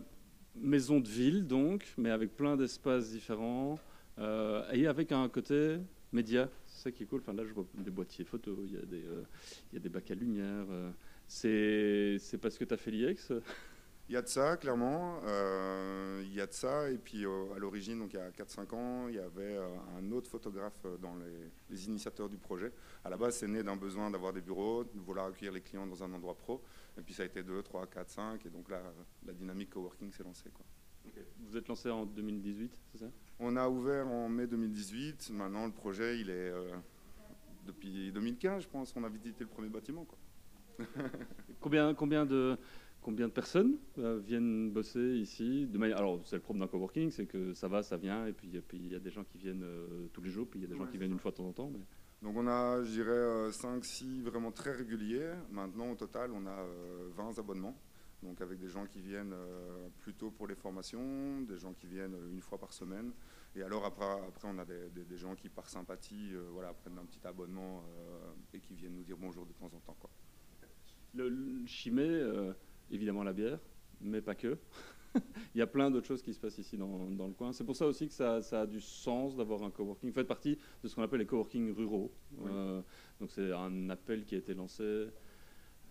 maison 0.56 1.00
de 1.00 1.08
ville, 1.08 1.46
donc, 1.46 1.92
mais 1.96 2.10
avec 2.10 2.36
plein 2.36 2.56
d'espaces 2.56 3.10
différents 3.10 3.78
euh, 4.18 4.68
et 4.72 4.86
avec 4.86 5.12
un 5.12 5.28
côté 5.28 5.78
média. 6.12 6.48
C'est 6.66 6.84
ça 6.84 6.92
qui 6.92 7.04
est 7.04 7.06
cool. 7.06 7.20
Enfin, 7.20 7.32
là, 7.34 7.44
je 7.44 7.52
vois 7.52 7.66
des 7.74 7.90
boîtiers 7.90 8.24
photos, 8.24 8.58
il 8.64 8.72
y 8.74 8.76
a 8.76 8.82
des, 8.82 9.04
euh, 9.04 9.22
il 9.70 9.74
y 9.74 9.76
a 9.76 9.80
des 9.80 9.88
bacs 9.88 10.10
à 10.10 10.14
lumière. 10.14 10.66
euh. 10.70 10.90
C'est 11.30 12.38
parce 12.42 12.58
que 12.58 12.64
tu 12.64 12.74
as 12.74 12.76
fait 12.76 12.90
l'IEX 12.90 13.32
Il 14.08 14.14
y 14.14 14.16
a 14.16 14.22
de 14.22 14.26
ça, 14.26 14.56
clairement. 14.56 15.20
Euh, 15.24 16.20
il 16.26 16.34
y 16.34 16.40
a 16.40 16.46
de 16.48 16.52
ça. 16.52 16.90
Et 16.90 16.98
puis 16.98 17.24
euh, 17.24 17.54
à 17.54 17.58
l'origine, 17.60 18.00
donc 18.00 18.12
il 18.12 18.16
y 18.16 18.18
a 18.18 18.28
4-5 18.30 18.74
ans, 18.74 19.06
il 19.06 19.14
y 19.14 19.20
avait 19.20 19.56
euh, 19.56 19.68
un 19.96 20.10
autre 20.10 20.28
photographe 20.28 20.84
euh, 20.84 20.96
dans 20.96 21.14
les, 21.14 21.52
les 21.70 21.86
initiateurs 21.86 22.28
du 22.28 22.36
projet. 22.36 22.72
À 23.04 23.10
la 23.10 23.16
base, 23.16 23.36
c'est 23.36 23.46
né 23.46 23.62
d'un 23.62 23.76
besoin 23.76 24.10
d'avoir 24.10 24.32
des 24.32 24.40
bureaux, 24.40 24.82
de 24.82 24.98
vouloir 24.98 25.26
accueillir 25.26 25.52
les 25.52 25.60
clients 25.60 25.86
dans 25.86 26.02
un 26.02 26.12
endroit 26.12 26.36
pro. 26.36 26.60
Et 26.98 27.02
puis 27.02 27.14
ça 27.14 27.22
a 27.22 27.26
été 27.26 27.44
2, 27.44 27.62
3, 27.62 27.86
4, 27.86 28.10
5. 28.10 28.46
Et 28.46 28.50
donc 28.50 28.68
là, 28.68 28.82
la 29.24 29.32
dynamique 29.32 29.70
coworking 29.70 30.10
s'est 30.10 30.24
lancée. 30.24 30.50
Quoi. 30.50 30.66
Vous 31.46 31.56
êtes 31.56 31.68
lancé 31.68 31.88
en 31.88 32.04
2018, 32.04 32.80
c'est 32.90 32.98
ça? 32.98 33.10
On 33.38 33.54
a 33.54 33.68
ouvert 33.68 34.08
en 34.08 34.28
mai 34.28 34.48
2018. 34.48 35.30
Maintenant, 35.34 35.66
le 35.66 35.72
projet, 35.72 36.18
il 36.18 36.30
est 36.30 36.52
depuis 37.64 38.10
2015, 38.10 38.64
je 38.64 38.68
pense. 38.68 38.92
On 38.96 39.04
a 39.04 39.08
visité 39.08 39.44
le 39.44 39.50
premier 39.50 39.68
bâtiment. 39.68 40.04
Quoi. 40.04 40.18
Combien, 41.60 41.94
combien, 41.94 42.24
de, 42.24 42.56
combien 43.02 43.28
de 43.28 43.32
personnes 43.32 43.76
euh, 43.98 44.18
viennent 44.18 44.70
bosser 44.70 45.16
ici 45.18 45.66
de 45.66 45.76
manière, 45.78 45.98
Alors, 45.98 46.20
c'est 46.24 46.36
le 46.36 46.42
problème 46.42 46.64
d'un 46.64 46.70
coworking, 46.70 47.10
c'est 47.10 47.26
que 47.26 47.52
ça 47.52 47.68
va, 47.68 47.82
ça 47.82 47.96
vient, 47.98 48.26
et 48.26 48.32
puis 48.32 48.48
il 48.48 48.86
y 48.88 48.94
a 48.94 48.98
des 48.98 49.10
gens 49.10 49.24
qui 49.24 49.36
viennent 49.38 49.62
euh, 49.62 50.06
tous 50.12 50.22
les 50.22 50.30
jours, 50.30 50.46
puis 50.48 50.58
il 50.58 50.62
y 50.62 50.66
a 50.66 50.68
des 50.68 50.76
gens 50.76 50.86
qui 50.86 50.96
viennent 50.96 51.10
ça. 51.10 51.14
une 51.14 51.20
fois 51.20 51.30
de 51.32 51.36
temps 51.36 51.46
en 51.48 51.52
temps. 51.52 51.70
Mais... 51.70 51.80
Donc 52.22 52.36
on 52.36 52.46
a, 52.46 52.82
je 52.82 52.90
dirais, 52.90 53.52
5, 53.52 53.84
6 53.84 54.22
vraiment 54.22 54.52
très 54.52 54.72
réguliers. 54.72 55.32
Maintenant, 55.50 55.90
au 55.90 55.94
total, 55.96 56.30
on 56.32 56.46
a 56.46 56.50
euh, 56.60 57.08
20 57.14 57.38
abonnements. 57.38 57.76
Donc 58.22 58.40
avec 58.42 58.58
des 58.58 58.68
gens 58.68 58.84
qui 58.86 59.00
viennent 59.00 59.32
euh, 59.32 59.88
plutôt 60.00 60.30
pour 60.30 60.46
les 60.46 60.54
formations, 60.54 61.40
des 61.42 61.56
gens 61.56 61.72
qui 61.72 61.86
viennent 61.86 62.14
euh, 62.14 62.30
une 62.32 62.40
fois 62.42 62.58
par 62.58 62.72
semaine. 62.74 63.12
Et 63.56 63.62
alors 63.62 63.84
après, 63.86 64.04
après 64.28 64.46
on 64.50 64.58
a 64.58 64.64
des, 64.66 64.88
des- 64.94 65.04
des 65.04 65.16
gens 65.16 65.34
qui, 65.34 65.48
par 65.48 65.68
sympathie, 65.70 66.34
euh, 66.34 66.42
voilà, 66.52 66.72
prennent 66.74 66.98
un 66.98 67.04
petit 67.06 67.26
abonnement 67.26 67.82
euh, 67.98 68.32
et 68.54 68.60
qui 68.60 68.74
viennent 68.74 68.94
nous 68.94 69.02
dire 69.04 69.16
bonjour 69.18 69.46
de 69.46 69.52
temps 69.54 69.66
en 69.74 69.80
temps. 69.80 69.96
Quoi. 69.98 70.10
Le, 71.14 71.28
le 71.28 71.66
Chimay, 71.66 72.08
euh, 72.08 72.52
évidemment 72.90 73.22
la 73.24 73.32
bière, 73.32 73.58
mais 74.00 74.20
pas 74.20 74.34
que. 74.34 74.56
Il 75.54 75.58
y 75.58 75.62
a 75.62 75.66
plein 75.66 75.90
d'autres 75.90 76.06
choses 76.06 76.22
qui 76.22 76.32
se 76.32 76.38
passent 76.38 76.58
ici 76.58 76.76
dans, 76.76 77.10
dans 77.10 77.26
le 77.26 77.32
coin. 77.32 77.52
C'est 77.52 77.64
pour 77.64 77.74
ça 77.74 77.86
aussi 77.86 78.06
que 78.06 78.14
ça, 78.14 78.42
ça 78.42 78.60
a 78.62 78.66
du 78.66 78.80
sens 78.80 79.34
d'avoir 79.36 79.62
un 79.64 79.70
coworking. 79.70 80.10
Vous 80.10 80.14
faites 80.14 80.28
partie 80.28 80.56
de 80.84 80.88
ce 80.88 80.94
qu'on 80.94 81.02
appelle 81.02 81.18
les 81.18 81.26
coworking 81.26 81.74
ruraux. 81.74 82.12
Oui. 82.38 82.48
Euh, 82.54 82.80
donc 83.18 83.30
c'est 83.32 83.52
un 83.52 83.90
appel 83.90 84.24
qui 84.24 84.36
a 84.36 84.38
été 84.38 84.54
lancé 84.54 85.08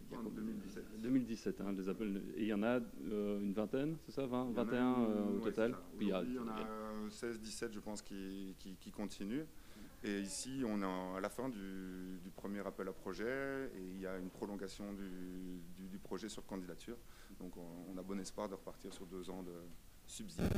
il 0.02 0.14
y 0.14 0.16
a 0.16 0.20
En 0.20 0.24
combien- 0.24 0.42
2017. 0.42 0.84
2017. 1.02 1.62
hein, 1.62 1.74
les 1.78 1.90
appels, 1.90 2.22
et 2.38 2.44
il 2.44 2.48
y 2.48 2.54
en 2.54 2.64
a 2.64 2.80
euh, 3.12 3.40
une 3.42 3.52
vingtaine, 3.54 3.98
c'est 4.06 4.14
ça 4.14 4.26
20, 4.26 4.52
21 4.54 5.02
euh, 5.02 5.26
au 5.26 5.38
Ouais, 5.40 5.44
total? 5.52 5.76
Puis 5.98 6.08
il 6.08 6.10
y 6.10 6.14
a- 6.14 6.24
on 6.42 6.48
a 6.48 6.60
euh, 6.62 7.10
16, 7.10 7.40
17, 7.42 7.74
je 7.74 7.80
pense, 7.82 8.02
qui, 8.02 8.56
qui, 8.58 8.76
qui 8.78 8.90
continuent. 8.90 9.44
Et 10.04 10.22
ici, 10.22 10.64
on 10.66 10.82
est 10.82 11.18
à 11.18 11.20
la 11.20 11.30
fin 11.30 11.50
du, 11.50 12.20
premier 12.36 12.66
appel 12.66 12.88
à 12.88 12.94
projet 12.94 13.70
et 13.76 13.82
il 13.82 14.00
y 14.00 14.08
a 14.08 14.18
une 14.18 14.30
prolongation 14.30 14.94
du, 14.94 16.00
projet 16.04 16.30
sur 16.30 16.46
candidature. 16.46 16.98
Donc, 17.40 17.54
on, 17.58 17.98
a 17.98 18.02
bon 18.02 18.20
espoir 18.20 18.48
de 18.48 18.56
repartir 18.56 18.94
sur 18.94 19.06
deux 19.06 19.30
ans 19.30 19.44
de 19.44 19.54
subside. 20.08 20.50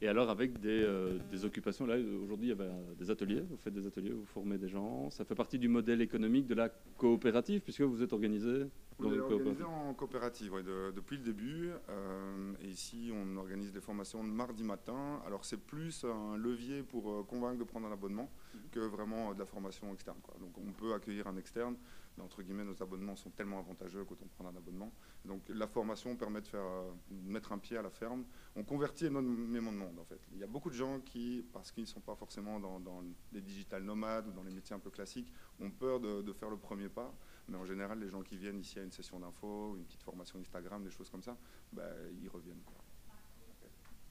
Et 0.00 0.06
alors 0.06 0.30
avec 0.30 0.60
des, 0.60 0.82
euh, 0.84 1.18
des 1.30 1.44
occupations, 1.44 1.84
là 1.84 1.96
aujourd'hui 2.22 2.46
il 2.46 2.50
y 2.50 2.52
avait 2.52 2.70
des 2.96 3.10
ateliers, 3.10 3.40
vous 3.40 3.56
faites 3.56 3.74
des 3.74 3.84
ateliers, 3.84 4.12
vous 4.12 4.24
formez 4.26 4.56
des 4.56 4.68
gens, 4.68 5.10
ça 5.10 5.24
fait 5.24 5.34
partie 5.34 5.58
du 5.58 5.66
modèle 5.66 6.00
économique 6.00 6.46
de 6.46 6.54
la 6.54 6.68
coopérative 6.96 7.62
puisque 7.62 7.80
vous 7.80 8.00
êtes 8.00 8.12
organisé 8.12 8.66
dans 9.00 9.08
On 9.08 9.12
est 9.12 9.18
organisé 9.18 9.64
en 9.64 9.92
coopérative 9.94 10.52
ouais, 10.52 10.62
de- 10.62 10.92
depuis 10.94 11.16
le 11.16 11.24
début. 11.24 11.70
euh, 11.88 12.52
et 12.62 12.68
ici, 12.68 13.10
on 13.12 13.36
organise 13.36 13.72
des 13.72 13.80
formations 13.80 14.22
le 14.22 14.30
mardi 14.30 14.62
matin. 14.64 15.20
Alors, 15.26 15.44
c'est 15.44 15.56
plus 15.60 16.04
un 16.04 16.36
levier 16.36 16.82
pour 16.82 17.10
euh, 17.10 17.22
convaincre 17.24 17.58
de 17.58 17.64
prendre 17.64 17.86
un 17.88 17.92
abonnement 17.92 18.28
que 18.72 18.80
vraiment 18.80 19.30
euh, 19.30 19.34
de 19.34 19.38
la 19.38 19.46
formation 19.46 19.92
externe. 19.92 20.18
quoi. 20.22 20.34
Donc, 20.40 20.56
on 20.58 20.72
peut 20.72 20.94
accueillir 20.94 21.26
un 21.28 21.36
externe. 21.36 21.76
Entre 22.20 22.42
guillemets, 22.42 22.64
nos 22.64 22.82
abonnements 22.82 23.16
sont 23.16 23.30
tellement 23.30 23.58
avantageux 23.58 24.04
quand 24.04 24.16
on 24.22 24.26
prend 24.26 24.46
un 24.46 24.56
abonnement. 24.56 24.92
Donc, 25.24 25.42
la 25.48 25.66
formation 25.66 26.16
permet 26.16 26.40
de, 26.40 26.46
faire, 26.46 26.64
euh, 26.64 26.90
mettre 27.10 27.52
un 27.52 27.58
pied 27.58 27.76
à 27.76 27.82
la 27.82 27.90
ferme. 27.90 28.24
On 28.56 28.64
convertit 28.64 29.06
énormément 29.06 29.72
de 29.72 29.76
monde, 29.76 29.98
en 29.98 30.04
fait. 30.04 30.20
Il 30.32 30.38
y 30.38 30.44
a 30.44 30.46
beaucoup 30.46 30.70
de 30.70 30.74
gens 30.74 31.00
qui, 31.00 31.44
parce 31.52 31.70
qu'ils 31.70 31.84
ne 31.84 31.88
sont 31.88 32.00
pas 32.00 32.14
forcément 32.14 32.60
dans, 32.60 32.80
dans 32.80 33.02
les 33.32 33.40
digital 33.40 33.82
nomades 33.82 34.28
ou 34.28 34.32
dans 34.32 34.42
les 34.42 34.52
métiers 34.52 34.74
un 34.74 34.78
peu 34.78 34.90
classiques, 34.90 35.32
ont 35.60 35.70
peur 35.70 36.00
de, 36.00 36.32
faire 36.32 36.50
le 36.50 36.56
premier 36.56 36.88
pas. 36.88 37.14
Mais 37.48 37.56
en 37.56 37.64
général, 37.64 37.98
les 37.98 38.10
gens 38.10 38.22
qui 38.22 38.36
viennent 38.36 38.58
ici 38.58 38.78
à 38.78 38.82
une 38.82 38.92
session 38.92 39.18
d'info, 39.18 39.76
une 39.76 39.84
petite 39.84 40.02
formation 40.02 40.38
Instagram, 40.38 40.82
des 40.84 40.90
choses 40.90 41.10
comme 41.10 41.22
ça, 41.22 41.36
bah, 41.72 41.88
ils 42.20 42.28
reviennent. 42.28 42.62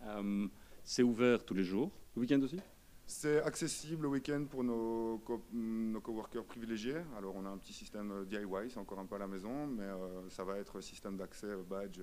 Euh, 0.04 0.48
c'est 0.84 1.04
ouvert 1.04 1.44
tous 1.44 1.54
les 1.54 1.64
jours, 1.64 1.92
le 2.16 2.22
week-end 2.22 2.42
aussi? 2.42 2.60
C'est 3.10 3.42
accessible 3.42 4.04
le 4.04 4.10
week-end 4.10 4.46
pour 4.50 4.64
nos, 4.66 5.20
co- 5.20 5.42
nos 5.54 6.02
coworkers 6.02 6.44
privilégiés. 6.44 7.02
Alors, 7.18 7.36
on 7.38 7.46
a 7.46 7.50
un 7.50 7.58
petit 7.58 7.72
système 7.72 8.12
euh, 8.12 8.26
DIY, 8.26 8.70
c'est 8.70 8.80
encore 8.80 9.00
un 9.00 9.06
peu 9.06 9.16
à 9.16 9.20
la 9.20 9.28
maison, 9.28 9.66
mais 9.66 9.84
euh, 9.84 10.30
ça 10.30 10.44
va 10.44 10.58
être 10.58 10.82
système 10.82 11.16
d'accès 11.16 11.48
euh, 11.48 11.64
badge 11.64 12.02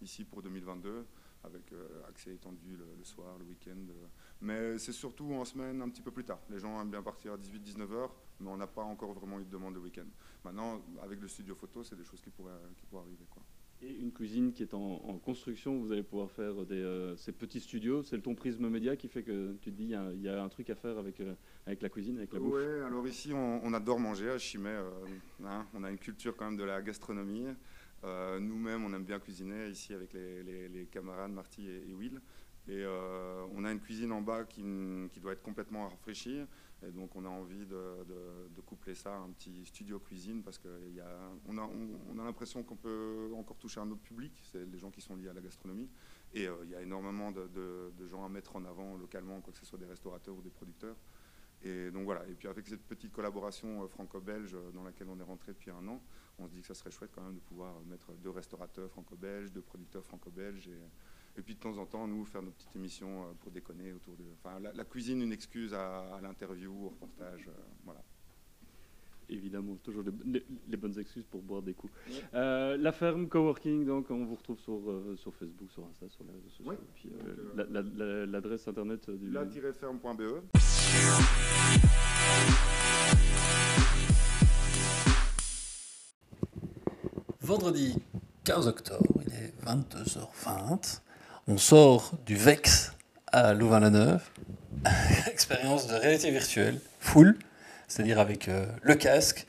ici 0.00 0.24
pour 0.24 0.42
2022, 0.42 1.04
avec 1.42 1.72
accès 2.08 2.34
étendu 2.34 2.76
le, 2.76 3.04
soir, 3.04 3.36
le 3.38 3.44
week-end. 3.46 3.76
Mais 4.40 4.78
c'est 4.78 4.92
surtout 4.92 5.32
en 5.34 5.44
semaine 5.44 5.82
un 5.82 5.88
petit 5.88 6.02
peu 6.02 6.10
plus 6.12 6.24
tard. 6.24 6.38
Les 6.50 6.58
gens 6.58 6.80
aiment 6.80 6.90
bien 6.90 7.02
partir 7.02 7.32
à 7.32 7.36
18-19 7.36 7.92
heures, 7.92 8.14
mais 8.40 8.48
on 8.48 8.56
n'a 8.56 8.66
pas 8.66 8.82
encore 8.82 9.12
vraiment 9.12 9.40
eu 9.40 9.44
de 9.44 9.50
demande 9.50 9.74
le 9.74 9.80
week-end. 9.80 10.06
Maintenant, 10.44 10.80
avec 11.02 11.20
le 11.20 11.26
studio 11.28 11.54
photo, 11.54 11.82
c'est 11.82 11.96
des 11.96 12.04
choses 12.04 12.20
qui 12.20 12.30
pourraient, 12.30 12.52
qui 12.76 12.86
pourraient 12.86 13.02
arriver. 13.02 13.26
Quoi. 13.30 13.42
Et 13.82 14.00
une 14.00 14.12
cuisine 14.12 14.52
qui 14.52 14.62
est 14.62 14.72
en, 14.72 15.18
construction, 15.24 15.78
vous 15.78 15.92
allez 15.92 16.02
pouvoir 16.02 16.30
faire 16.30 16.54
euh, 16.70 17.16
ces 17.16 17.32
petits 17.32 17.60
studios. 17.60 18.02
C'est 18.02 18.16
le 18.16 18.22
ton 18.22 18.34
prisme 18.34 18.68
média 18.68 18.96
qui 18.96 19.08
fait 19.08 19.22
que 19.22 19.54
tu 19.60 19.70
te 19.70 19.76
dis 19.76 19.94
il 20.14 20.22
y 20.22 20.28
a, 20.28 20.42
un 20.42 20.48
truc 20.48 20.70
à 20.70 20.74
faire 20.74 20.96
avec, 20.96 21.20
euh, 21.20 21.34
avec 21.66 21.82
la 21.82 21.88
cuisine, 21.88 22.16
avec 22.16 22.32
la 22.32 22.38
bouffe. 22.38 22.54
Oui, 22.54 22.82
alors 22.86 23.06
ici, 23.06 23.32
on, 23.34 23.74
adore 23.74 23.98
manger 23.98 24.30
à 24.30 24.38
Chimay. 24.38 24.70
euh, 24.70 24.90
hein, 25.44 25.66
on 25.74 25.84
a 25.84 25.90
une 25.90 25.98
culture 25.98 26.36
quand 26.36 26.46
même 26.46 26.56
de 26.56 26.64
la 26.64 26.80
gastronomie. 26.82 27.46
Nous-mêmes, 28.40 28.84
on 28.84 28.92
aime 28.92 29.04
bien 29.04 29.18
cuisiner 29.18 29.68
ici 29.68 29.94
avec 29.94 30.12
les, 30.12 30.88
camarades 30.90 31.32
Marty 31.32 31.66
et, 31.66 31.94
Will. 31.94 32.20
Et 32.68 32.84
on 33.54 33.64
a 33.64 33.72
une 33.72 33.80
cuisine 33.80 34.12
en 34.12 34.20
bas 34.20 34.44
qui, 34.44 34.62
qui 35.10 35.20
doit 35.20 35.32
être 35.32 35.42
complètement 35.42 35.88
rafraîchie. 35.88 36.42
Et 36.86 36.92
donc, 36.92 37.14
on 37.16 37.24
a 37.24 37.28
envie 37.28 37.66
de, 37.66 38.04
de- 38.04 38.60
coupler 38.60 38.94
ça 38.94 39.14
à 39.14 39.18
un 39.18 39.30
petit 39.30 39.64
studio 39.66 39.98
cuisine 39.98 40.42
parce 40.42 40.58
qu'on 40.58 41.58
a, 41.58 41.62
on, 41.62 41.88
on 42.14 42.18
a 42.18 42.24
l'impression 42.24 42.62
qu'on 42.62 42.76
peut 42.76 43.30
encore 43.36 43.58
toucher 43.58 43.80
un 43.80 43.90
autre 43.90 44.00
public, 44.02 44.32
c'est 44.50 44.64
les 44.64 44.78
gens 44.78 44.90
qui 44.90 45.00
sont 45.02 45.16
liés 45.16 45.28
à 45.28 45.32
la 45.34 45.40
gastronomie. 45.42 45.90
Et 46.32 46.46
euh, 46.46 46.54
il 46.64 46.70
y 46.70 46.74
a 46.74 46.80
énormément 46.82 47.30
de, 47.30 47.46
de- 47.48 48.06
gens 48.06 48.24
à 48.24 48.28
mettre 48.28 48.56
en 48.56 48.64
avant 48.64 48.96
localement, 48.96 49.40
quoi 49.40 49.52
que 49.52 49.58
ce 49.58 49.66
soit 49.66 49.78
des 49.78 49.86
restaurateurs 49.86 50.34
ou 50.36 50.42
des 50.42 50.50
producteurs. 50.50 50.96
Et 51.62 51.90
donc 51.90 52.04
voilà. 52.04 52.26
Et 52.28 52.34
puis 52.34 52.48
avec 52.48 52.66
cette 52.66 52.82
petite 52.84 53.12
collaboration 53.12 53.82
euh, 53.84 53.88
franco-belge 53.88 54.54
euh, 54.54 54.70
dans 54.72 54.82
laquelle 54.82 55.08
on 55.08 55.18
est 55.18 55.22
rentré 55.24 55.52
depuis 55.52 55.70
un 55.70 55.86
an, 55.88 56.02
on 56.38 56.46
se 56.48 56.52
dit 56.52 56.60
que 56.60 56.66
ça 56.66 56.74
serait 56.74 56.90
chouette 56.90 57.10
quand 57.14 57.22
même 57.22 57.34
de 57.34 57.40
pouvoir 57.40 57.80
mettre 57.86 58.12
deux 58.14 58.30
restaurateurs 58.30 58.90
franco-belges, 58.90 59.52
deux 59.52 59.62
producteurs 59.62 60.04
franco-belges. 60.04 60.68
Et 61.36 61.42
puis 61.42 61.54
de 61.54 61.60
temps 61.60 61.76
en 61.78 61.86
temps, 61.86 62.06
nous, 62.06 62.24
faire 62.24 62.42
nos 62.42 62.50
petites 62.52 62.74
émissions 62.76 63.22
euh, 63.24 63.26
pour 63.40 63.50
déconner 63.52 63.92
autour 63.92 64.14
de. 64.16 64.24
Enfin, 64.42 64.60
la, 64.60 64.72
la 64.72 64.84
cuisine, 64.84 65.20
une 65.22 65.32
excuse 65.32 65.74
à, 65.74 66.14
à 66.14 66.20
l'interview, 66.20 66.72
au 66.86 66.88
reportage. 66.90 67.46
euh, 67.48 67.52
voilà. 67.84 68.02
évidemment, 69.28 69.74
toujours 69.82 70.02
les, 70.02 70.12
les- 70.32 70.46
les 70.68 70.76
bonnes 70.76 70.98
excuses 70.98 71.24
pour 71.24 71.40
boire 71.42 71.62
des 71.62 71.72
coups. 71.74 71.92
Euh, 72.34 72.76
la 72.76 72.92
ferme 72.92 73.26
coworking, 73.28 73.84
donc 73.86 74.10
on 74.10 74.24
vous 74.26 74.34
retrouve 74.34 74.58
sur, 74.60 74.74
euh, 74.90 75.16
sur 75.16 75.34
Facebook, 75.34 75.70
sur 75.72 75.84
Insta, 75.86 76.08
sur 76.10 76.24
les 76.24 76.32
réseaux 76.32 76.50
sociaux. 76.50 76.70
Ouais. 76.72 76.78
Puis, 76.94 77.08
Donc, 77.08 77.26
euh, 77.26 77.52
la- 77.56 77.64
la- 77.82 77.82
la- 78.04 78.26
l'adresse 78.26 78.68
internet 78.68 79.10
du. 79.10 79.30
la-ferme.be. 79.30 80.42
Vendredi 87.40 87.96
15 88.44 88.66
octobre, 88.68 89.20
il 89.26 89.32
est 89.34 89.54
22h20. 89.64 91.00
On 91.46 91.58
sort 91.58 92.12
du 92.24 92.36
VEX 92.36 92.92
à 93.26 93.52
Louvain-la-Neuve. 93.52 94.22
Expérience 95.30 95.86
de 95.86 95.94
réalité 95.94 96.30
virtuelle, 96.30 96.80
full, 97.00 97.38
c'est-à-dire 97.86 98.18
avec 98.18 98.48
euh, 98.48 98.64
le 98.80 98.94
casque, 98.94 99.44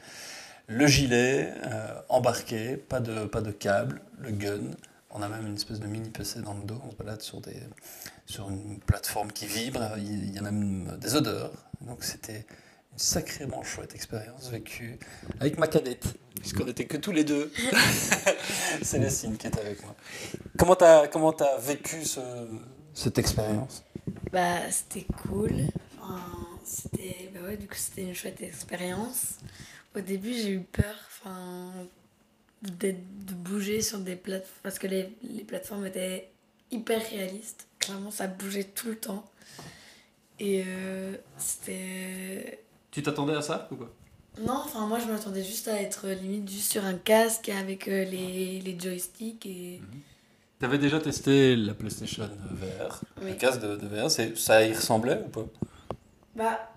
le 0.68 0.88
gilet, 0.88 1.54
euh, 1.64 1.94
embarqué, 2.10 2.76
pas 2.76 3.00
de, 3.00 3.24
pas 3.24 3.40
de 3.40 3.52
câble, 3.52 4.02
le 4.20 4.32
gun. 4.32 4.72
On 5.10 5.22
a 5.22 5.30
même 5.30 5.48
une 5.48 5.56
espèce 5.56 5.80
de 5.80 5.88
mini 5.88 6.10
PC 6.10 6.42
dans 6.42 6.56
le 6.56 6.64
dos. 6.64 6.82
On 6.86 6.92
se 6.92 6.98
balade 6.98 7.22
sur, 7.22 7.40
des, 7.40 7.56
sur 8.26 8.50
une 8.50 8.78
plateforme 8.80 9.32
qui 9.32 9.46
vibre. 9.46 9.94
Il 9.98 10.34
y 10.34 10.38
a 10.38 10.42
même 10.42 10.98
des 11.00 11.16
odeurs. 11.16 11.54
Donc 11.80 12.04
c'était 12.04 12.46
sacrément 12.96 13.64
chouette 13.64 13.94
expérience 13.96 14.50
vécue 14.50 14.98
avec 15.40 15.58
ma 15.58 15.68
cadette, 15.68 16.06
puisqu'on 16.40 16.66
n'était 16.66 16.86
que 16.86 16.98
tous 16.98 17.12
les 17.12 17.24
deux. 17.24 17.52
Célestine 18.82 19.38
qui 19.38 19.48
est 19.48 19.58
avec 19.60 19.82
moi. 19.84 19.96
Comment 20.58 20.76
t'as 20.76 21.08
comment 21.08 21.34
t'as 21.34 21.58
vécu 21.58 22.04
ce, 22.06 22.20
cette 22.94 23.18
expérience? 23.20 23.84
Bah, 24.32 24.70
c'était 24.72 25.06
cool. 25.24 25.52
Enfin, 26.00 26.22
c'était, 26.64 27.32
bah 27.34 27.42
ouais, 27.48 27.58
du 27.58 27.68
coup, 27.68 27.76
c'était 27.76 28.04
une 28.04 28.16
chouette 28.16 28.42
expérience. 28.42 29.36
Au 29.96 30.02
début, 30.02 30.34
j'ai 30.34 30.52
eu 30.52 30.60
peur, 30.62 30.96
enfin, 31.08 31.72
d'être- 32.62 33.26
de 33.26 33.34
bouger 33.34 33.82
sur 33.82 34.00
des 34.00 34.16
plateformes, 34.16 34.60
parce 34.64 34.78
que 34.80 34.88
les, 34.88 35.10
les 35.24 35.44
plateformes 35.44 35.86
étaient 35.86 36.30
hyper 36.72 37.02
réalistes. 37.10 37.68
Clairement, 37.80 38.12
ça 38.12 38.28
bougeait 38.28 38.64
tout 38.66 38.88
le 38.90 38.96
temps. 38.98 39.26
Et 40.40 40.64
euh, 40.68 41.16
c'était... 41.38 42.60
Tu 42.96 43.04
t'attendais 43.04 43.36
à 43.36 43.42
ça 43.42 43.68
ou 43.72 43.76
quoi? 43.76 43.90
Non, 44.40 44.62
enfin, 44.64 44.88
moi, 44.88 45.00
je 45.00 45.06
m'attendais 45.06 45.44
juste 45.44 45.68
à 45.68 45.82
être 45.82 46.08
euh, 46.08 46.14
limite 46.14 46.50
juste 46.50 46.72
sur 46.72 46.86
un 46.86 46.94
casque 46.94 47.50
avec 47.50 47.90
euh, 47.90 48.06
les, 48.06 48.62
les 48.62 48.80
joysticks 48.80 49.46
et... 49.46 49.82
T'avais 50.60 50.78
déjà 50.78 51.02
testé 51.02 51.58
la 51.58 51.74
PlayStation 51.74 52.30
VR, 52.52 53.02
le 53.22 53.34
casque 53.34 53.60
de, 53.60 53.76
de 53.76 53.88
VR, 53.88 54.10
c'est- 54.10 54.38
ça 54.38 54.66
y 54.66 54.74
ressemblait 54.74 55.22
ou 55.26 55.30
pas? 55.30 55.46
Bah, 56.36 56.70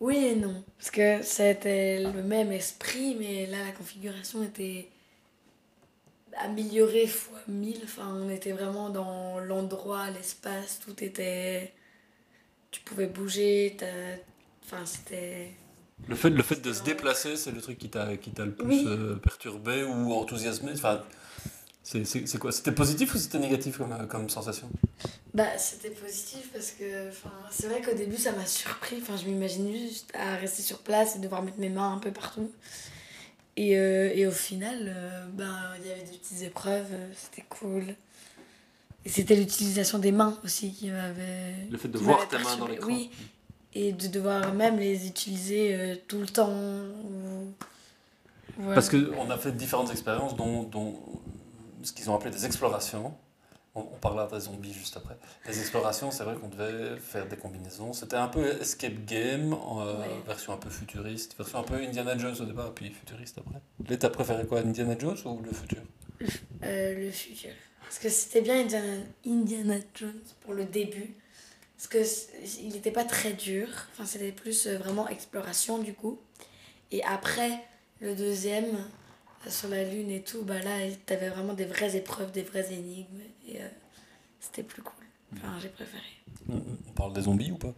oui 0.00 0.16
et 0.16 0.36
non. 0.36 0.64
Parce 0.78 0.90
que 0.90 1.22
c'était 1.22 2.00
le 2.12 2.22
même 2.22 2.52
esprit, 2.52 3.16
mais 3.18 3.46
là, 3.46 3.58
la 3.64 3.72
configuration 3.72 4.42
était 4.42 4.88
améliorée 6.36 7.06
fois 7.06 7.38
1000. 7.48 7.80
Enfin, 7.84 8.08
on 8.14 8.28
était 8.30 8.52
vraiment 8.52 8.90
dans 8.90 9.38
l'endroit, 9.40 10.10
l'espace, 10.10 10.80
tout 10.84 11.02
était. 11.02 11.72
Tu 12.70 12.80
pouvais 12.82 13.06
bouger, 13.06 13.76
t'as- 13.78 14.18
enfin, 14.64 14.84
c'était. 14.84 15.50
le 16.08 16.16
fait, 16.16 16.30
le 16.30 16.42
fait 16.42 16.60
de 16.60 16.72
se 16.72 16.82
déplacer, 16.82 17.36
c'est 17.36 17.50
le 17.52 17.60
truc 17.60 17.78
qui 17.78 17.88
t'a 17.90 18.16
qui 18.16 18.30
t'a 18.30 18.44
le 18.44 18.52
plus 18.52 18.66
Oui. 18.66 18.84
euh, 18.86 19.16
perturbé 19.16 19.82
ou 19.84 20.12
enthousiasmé? 20.12 20.72
Enfin, 20.74 21.02
c'est, 21.82 22.04
c'est, 22.06 22.26
c'est 22.26 22.38
quoi? 22.38 22.50
C'était 22.50 22.72
positif 22.72 23.14
ou 23.14 23.18
c'était 23.18 23.38
négatif 23.38 23.78
comme, 23.78 23.92
euh, 23.92 24.06
comme 24.06 24.28
sensation? 24.30 24.70
Bah, 25.34 25.58
c'était 25.58 25.90
positif 25.90 26.50
parce 26.52 26.70
que 26.70 27.08
enfin, 27.08 27.32
c'est 27.50 27.66
vrai 27.68 27.82
qu'au 27.82 27.94
début 27.94 28.16
ça 28.16 28.32
m'a 28.32 28.46
surpris. 28.46 28.98
Enfin, 29.02 29.16
je 29.16 29.26
m'imaginais 29.28 29.76
juste 29.76 30.10
à 30.14 30.36
rester 30.36 30.62
sur 30.62 30.78
place 30.78 31.16
et 31.16 31.18
devoir 31.18 31.42
mettre 31.42 31.58
mes 31.58 31.68
mains 31.68 31.92
un 31.92 31.98
peu 31.98 32.10
partout. 32.12 32.50
Et, 33.56 33.76
euh, 33.78 34.10
et 34.14 34.26
au 34.26 34.32
final, 34.32 34.92
euh, 34.96 35.26
ben, 35.32 35.56
il 35.80 35.88
y 35.88 35.92
avait 35.92 36.02
des 36.02 36.16
petites 36.18 36.42
épreuves, 36.42 36.86
c'était 37.16 37.44
cool. 37.48 37.94
Et 39.04 39.08
c'était 39.10 39.36
l'utilisation 39.36 39.98
des 39.98 40.12
mains 40.12 40.38
aussi 40.44 40.72
qui 40.72 40.88
m'avait. 40.90 41.54
Le 41.70 41.76
fait 41.78 41.88
de 41.88 41.98
voir 41.98 42.26
tes 42.26 42.38
mains 42.38 42.56
dans 42.56 42.66
l'écran. 42.66 42.88
Oui, 42.88 43.10
et 43.74 43.92
de 43.92 44.06
devoir 44.08 44.52
même 44.54 44.78
les 44.78 45.06
utiliser 45.06 45.74
euh, 45.74 45.96
tout 46.08 46.18
le 46.20 46.26
temps. 46.26 46.50
ou-. 46.52 47.52
Parce 48.74 48.88
qu'on 48.88 49.30
a 49.30 49.36
fait 49.38 49.52
différentes 49.52 49.90
expériences, 49.90 50.36
dont, 50.36 50.62
dont 50.62 50.94
ce 51.82 51.92
qu'ils 51.92 52.08
ont 52.10 52.14
appelé 52.14 52.30
des 52.30 52.46
explorations. 52.46 53.12
On, 53.76 53.80
on 53.80 53.96
parlera 53.98 54.28
des 54.28 54.38
zombies 54.44 54.72
juste 54.72 54.96
après. 54.96 55.16
Les 55.48 55.58
explorations, 55.58 56.12
c'est 56.12 56.22
vrai 56.22 56.36
qu'on 56.36 56.46
devait 56.46 56.96
faire 57.00 57.26
des 57.26 57.36
combinaisons. 57.36 57.92
C'était 57.92 58.14
un 58.14 58.28
peu 58.28 58.46
escape 58.60 59.04
game, 59.04 59.52
euh, 59.52 59.98
Ouais. 59.98 60.06
version 60.24 60.52
un 60.52 60.56
peu 60.56 60.70
futuriste, 60.70 61.36
version 61.36 61.58
un 61.58 61.64
peu 61.64 61.74
Indiana 61.74 62.16
Jones 62.16 62.36
au 62.40 62.44
départ, 62.44 62.72
puis 62.72 62.90
futuriste 62.90 63.38
après. 63.38 63.60
Là, 63.88 63.96
t'as 63.96 64.10
préféré 64.10 64.46
quoi, 64.46 64.60
Indiana 64.60 64.94
Jones 64.96 65.18
ou 65.24 65.40
le 65.44 65.50
futur? 65.50 65.80
Euh, 66.62 66.94
le 67.04 67.10
futur. 67.10 67.50
Parce 67.82 67.98
que 67.98 68.08
c'était 68.08 68.42
bien 68.42 68.60
Indiana, 68.60 69.02
Indiana 69.26 69.74
Jones 69.96 70.22
pour 70.42 70.54
le 70.54 70.64
début. 70.64 71.12
Parce 71.84 71.88
que 71.88 72.04
c- 72.04 72.28
il 72.62 72.68
n'était 72.70 72.90
pas 72.90 73.04
très 73.04 73.34
dur. 73.34 73.68
Enfin, 73.92 74.06
c'était 74.06 74.32
plus 74.32 74.66
euh, 74.66 74.78
vraiment 74.78 75.06
exploration 75.08 75.76
du 75.78 75.92
coup. 75.92 76.18
Et 76.90 77.04
après, 77.04 77.50
le 78.00 78.14
deuxième, 78.14 78.64
euh, 79.46 79.50
sur 79.50 79.68
la 79.68 79.84
Lune 79.84 80.10
et 80.10 80.22
tout, 80.22 80.42
bah 80.44 80.60
là, 80.60 80.78
t'avais 81.04 81.28
vraiment 81.28 81.52
des 81.52 81.66
vraies 81.66 81.94
épreuves, 81.94 82.32
des 82.32 82.42
vraies 82.42 82.72
énigmes. 82.72 83.20
Et 83.46 83.60
euh, 83.60 83.68
c'était 84.40 84.62
plus 84.62 84.80
cool. 84.80 85.04
Enfin, 85.36 85.58
j'ai 85.60 85.68
préféré. 85.68 86.02
on, 86.48 86.54
on 86.88 86.92
parle 86.92 87.12
des 87.12 87.22
zombies 87.22 87.50
ou 87.52 87.58
pas? 87.58 87.74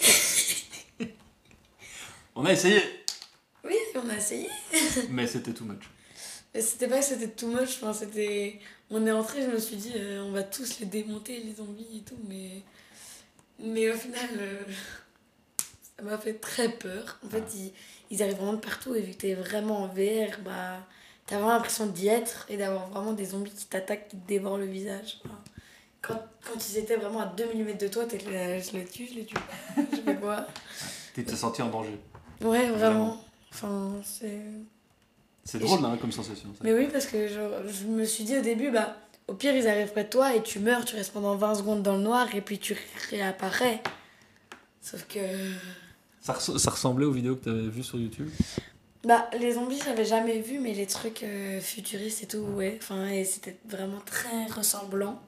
On 2.34 2.44
a 2.46 2.52
essayé, 2.52 2.80
Oui, 3.64 3.76
on 3.94 4.08
a 4.08 4.16
essayé. 4.16 4.48
mais 5.10 5.26
c'était 5.26 5.52
too 5.52 5.64
much. 5.66 5.82
C'était 6.54 6.88
pas 6.88 6.98
que 6.98 7.04
c'était 7.04 7.28
too 7.28 7.46
much. 7.48 7.78
Enfin, 7.82 7.92
c'était... 7.92 8.58
On 8.90 9.06
est 9.06 9.12
entré, 9.12 9.42
je 9.42 9.48
me 9.48 9.58
suis 9.58 9.76
dit, 9.76 9.92
euh, 9.96 10.22
on 10.22 10.32
va 10.32 10.42
tous 10.42 10.80
les 10.80 10.86
démonter, 10.86 11.38
les 11.40 11.54
zombies 11.54 11.98
et 11.98 12.00
tout. 12.00 12.18
Mais, 12.28 12.62
mais 13.58 13.90
au 13.90 13.94
final, 13.96 14.28
euh, 14.38 14.60
ça 15.96 16.02
m'a 16.02 16.18
fait 16.18 16.34
très 16.34 16.68
peur. 16.68 17.18
En 17.24 17.30
fait, 17.30 17.44
ils, 17.54 17.72
ils 18.10 18.22
arrivent 18.22 18.36
vraiment 18.36 18.52
de 18.54 18.58
partout. 18.60 18.94
Et 18.94 19.00
vu 19.00 19.12
que 19.12 19.18
t'es 19.18 19.34
vraiment 19.34 19.82
en 19.82 19.86
VR, 19.86 20.38
bah, 20.44 20.86
t'as 21.26 21.36
vraiment 21.36 21.52
l'impression 21.54 21.86
d'y 21.86 22.08
être 22.08 22.44
et 22.50 22.58
d'avoir 22.58 22.88
vraiment 22.90 23.12
des 23.14 23.24
zombies 23.26 23.52
qui 23.52 23.64
t'attaquent, 23.64 24.08
qui 24.08 24.16
te 24.18 24.28
dévorent 24.28 24.58
le 24.58 24.66
visage. 24.66 25.20
Enfin, 25.24 25.38
quand, 26.02 26.20
quand 26.44 26.68
ils 26.68 26.76
étaient 26.78 26.96
vraiment 26.96 27.20
à 27.20 27.26
2 27.26 27.44
mm 27.54 27.78
de 27.78 27.88
toi, 27.88 28.04
t'es 28.04 28.18
là, 28.30 28.58
je 28.58 28.72
les 28.72 28.84
tue, 28.84 29.06
je 29.06 29.14
les 29.14 29.24
tue. 29.24 29.36
je 29.92 29.96
fais 30.02 30.16
quoi 30.16 30.46
Tu 31.14 31.24
t'es 31.24 31.36
senti 31.36 31.62
en 31.62 31.70
danger. 31.70 31.98
Ouais, 32.42 32.68
Vraiment. 32.68 32.74
vraiment. 32.74 33.24
Enfin, 33.52 33.92
c'est. 34.04 34.40
C'est 35.44 35.58
drôle 35.58 35.80
je- 35.80 35.84
hein, 35.86 35.98
comme 36.00 36.12
sensation. 36.12 36.48
ça. 36.54 36.60
Mais 36.62 36.72
oui, 36.72 36.88
parce 36.92 37.06
que 37.06 37.26
genre, 37.28 37.50
je 37.66 37.84
me 37.86 38.04
suis 38.04 38.24
dit 38.24 38.36
au 38.38 38.42
début, 38.42 38.70
bah, 38.70 38.96
au 39.28 39.34
pire, 39.34 39.54
ils 39.56 39.66
arrivent 39.68 39.90
près 39.92 40.04
de 40.04 40.08
toi 40.10 40.34
et 40.34 40.42
tu 40.42 40.58
meurs, 40.60 40.84
tu 40.84 40.94
restes 40.96 41.12
pendant 41.12 41.34
20 41.36 41.54
secondes 41.56 41.82
dans 41.82 41.96
le 41.96 42.02
noir 42.02 42.34
et 42.34 42.40
puis 42.40 42.58
tu 42.58 42.76
réapparais. 43.10 43.82
Sauf 44.80 45.06
que. 45.08 45.18
Ça, 46.20 46.34
res- 46.34 46.58
ça 46.58 46.70
ressemblait 46.70 47.06
aux 47.06 47.12
vidéos 47.12 47.36
que 47.36 47.44
tu 47.44 47.48
avais 47.50 47.68
vues 47.68 47.82
sur 47.82 47.98
YouTube? 47.98 48.28
Bah, 49.04 49.28
les 49.36 49.54
zombies, 49.54 49.80
j'avais 49.84 50.04
jamais 50.04 50.38
vu, 50.40 50.60
mais 50.60 50.74
les 50.74 50.86
trucs 50.86 51.24
euh, 51.24 51.60
futuristes 51.60 52.22
et 52.22 52.26
tout, 52.26 52.38
ouais. 52.38 52.78
Enfin, 52.80 53.08
et 53.08 53.24
c'était 53.24 53.56
vraiment 53.68 54.00
très 54.06 54.46
ressemblant. 54.46 55.20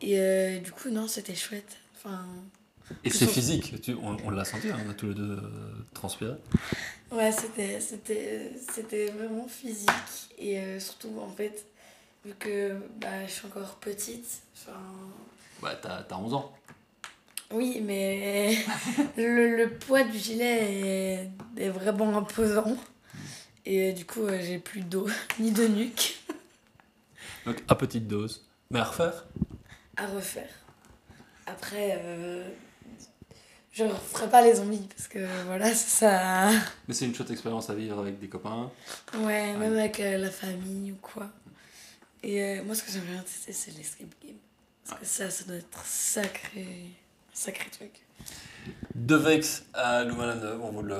Et 0.00 0.20
euh, 0.20 0.58
du 0.60 0.70
coup, 0.70 0.88
non, 0.90 1.08
c'était 1.08 1.34
chouette. 1.34 1.76
Enfin, 1.96 2.24
Et 3.04 3.10
c'est 3.10 3.26
physique, 3.26 3.80
tu- 3.80 3.94
on, 3.94 4.16
on 4.24 4.30
l'a 4.30 4.44
senti, 4.44 4.68
hein, 4.68 4.78
on 4.86 4.90
a 4.90 4.94
tous 4.94 5.06
les 5.08 5.14
deux 5.14 5.32
euh, 5.32 5.40
transpiré. 5.94 6.34
ouais, 7.12 7.32
c'était, 7.32 7.80
c'était, 7.80 8.52
c'était 8.72 9.06
vraiment 9.06 9.46
physique. 9.48 9.88
Et 10.38 10.58
euh, 10.58 10.80
surtout, 10.80 11.12
en 11.20 11.28
fait, 11.30 11.64
vu 12.24 12.32
que 12.38 12.76
bah, 13.00 13.26
je 13.26 13.30
suis 13.32 13.46
encore 13.46 13.76
petite, 13.76 14.42
enfin. 14.54 14.78
Ouais, 15.62 15.76
t'as 15.80 16.02
t'as 16.02 16.16
11 16.16 16.34
ans. 16.34 16.52
Oui, 17.52 17.80
mais 17.84 18.56
le, 19.16 19.56
le 19.56 19.70
poids 19.70 20.04
du 20.04 20.18
gilet 20.18 20.80
est, 21.56 21.62
est 21.64 21.68
vraiment 21.70 22.16
imposant. 22.16 22.76
Et 23.66 23.90
euh, 23.90 23.92
du 23.92 24.04
coup, 24.04 24.26
j'ai 24.40 24.58
plus 24.58 24.80
d'eau 24.82 25.08
ni 25.38 25.50
de 25.52 25.66
nuque 25.66 26.18
Donc 27.46 27.62
à 27.68 27.74
petite 27.74 28.06
dose. 28.08 28.46
Mais 28.70 28.78
à 28.80 28.84
refaire? 28.84 29.26
À 29.96 30.06
refaire. 30.06 30.48
Après, 31.46 31.98
euh, 32.02 32.48
je 33.72 33.84
ne 33.84 33.90
referai 33.92 34.28
pas 34.28 34.42
les 34.42 34.56
zombies 34.56 34.88
parce 34.94 35.08
que 35.08 35.26
voilà, 35.46 35.72
ça. 35.74 36.50
Mais 36.88 36.94
c'est 36.94 37.06
une 37.06 37.14
chouette 37.14 37.30
expérience 37.30 37.70
à 37.70 37.74
vivre 37.74 37.98
avec 38.00 38.18
des 38.18 38.28
copains. 38.28 38.70
Ouais, 39.18 39.54
même 39.56 39.76
avec 39.78 40.00
euh, 40.00 40.18
la 40.18 40.30
famille 40.30 40.92
ou 40.92 40.96
quoi. 41.00 41.28
Et 42.22 42.42
euh, 42.42 42.64
moi, 42.64 42.74
ce 42.74 42.82
que 42.82 42.90
j'aimerais 42.90 43.12
bien 43.12 43.22
tester, 43.22 43.52
c'est 43.52 43.70
l'escape 43.76 44.08
game. 44.24 44.36
Parce 44.86 45.00
que 45.00 45.06
ça, 45.06 45.30
ça 45.30 45.44
doit 45.44 45.56
être 45.56 45.84
sacré. 45.84 46.90
Sacré 47.32 47.70
truc. 47.70 48.04
De 48.94 49.14
Vex 49.14 49.62
à 49.72 50.04
Louvain-la-Neuve, 50.04 50.60
on 50.62 50.70
vous 50.70 50.82
le 50.82 50.98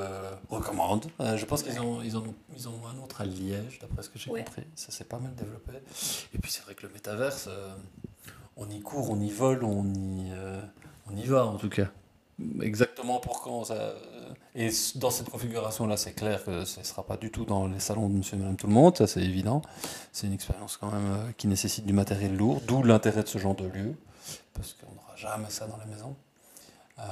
recommande. 0.48 1.06
Euh, 1.20 1.36
je 1.36 1.44
pense 1.44 1.62
qu'ils 1.62 1.78
ont, 1.80 2.00
ils 2.00 2.16
ont, 2.16 2.34
ils 2.56 2.68
ont 2.68 2.80
un 2.86 2.96
autre 3.02 3.20
à 3.20 3.26
Liège, 3.26 3.78
d'après 3.80 4.02
ce 4.02 4.08
que 4.08 4.18
j'ai 4.18 4.30
Ouais. 4.30 4.42
compris. 4.44 4.62
Ça 4.76 4.90
s'est 4.92 5.04
pas 5.04 5.18
mal 5.18 5.34
développé. 5.34 5.72
Et 6.32 6.38
puis 6.38 6.50
c'est 6.50 6.62
vrai 6.62 6.74
que 6.74 6.86
le 6.86 6.92
métaverse, 6.92 7.48
euh, 7.48 7.74
on 8.56 8.70
y 8.70 8.80
court, 8.80 9.10
on 9.10 9.20
y 9.20 9.30
vole, 9.30 9.64
on 9.64 9.84
y, 9.92 10.30
euh, 10.32 10.62
on 11.12 11.16
y 11.16 11.24
va 11.24 11.46
en 11.46 11.56
tout 11.56 11.68
cas. 11.68 11.88
Exactement 12.62 13.20
pour 13.20 13.42
quand, 13.42 13.64
ça, 13.64 13.74
euh, 13.74 13.94
et 14.54 14.70
dans 14.96 15.10
cette 15.10 15.30
configuration-là, 15.30 15.96
c'est 15.96 16.12
clair 16.12 16.44
que 16.44 16.64
ce 16.64 16.80
ne 16.80 16.84
sera 16.84 17.04
pas 17.04 17.16
du 17.16 17.30
tout 17.30 17.44
dans 17.44 17.68
les 17.68 17.78
salons 17.78 18.08
de 18.08 18.14
monsieur 18.14 18.36
et 18.36 18.40
madame 18.40 18.56
tout 18.56 18.66
le 18.66 18.72
monde, 18.72 18.96
ça 18.96 19.06
c'est 19.06 19.20
évident. 19.20 19.62
C'est 20.12 20.26
une 20.26 20.32
expérience 20.32 20.76
quand 20.76 20.90
même 20.90 21.12
euh, 21.12 21.32
qui 21.36 21.46
nécessite 21.46 21.86
du 21.86 21.92
matériel 21.92 22.36
lourd, 22.36 22.60
d'où 22.66 22.82
l'intérêt 22.82 23.22
de 23.22 23.28
ce 23.28 23.38
genre 23.38 23.54
de 23.54 23.66
lieu, 23.66 23.94
parce 24.54 24.74
qu'on 24.74 24.92
n'aura 24.92 25.14
jamais 25.14 25.50
ça 25.50 25.66
dans 25.66 25.76
les 25.84 25.90
maisons. 25.90 26.16
Euh, 26.98 27.02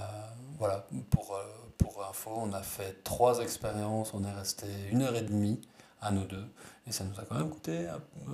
voilà, 0.58 0.84
pour, 1.10 1.36
euh, 1.36 1.44
pour 1.78 2.04
info, 2.04 2.32
on 2.34 2.52
a 2.52 2.62
fait 2.62 3.04
trois 3.04 3.38
expériences, 3.38 4.12
on 4.14 4.24
est 4.24 4.32
resté 4.32 4.66
une 4.90 5.02
heure 5.02 5.14
et 5.14 5.22
demie 5.22 5.60
à 6.00 6.10
nous 6.10 6.24
deux, 6.24 6.44
et 6.88 6.92
ça 6.92 7.04
nous 7.04 7.18
a 7.20 7.22
quand 7.22 7.36
même 7.36 7.50
coûté 7.50 7.86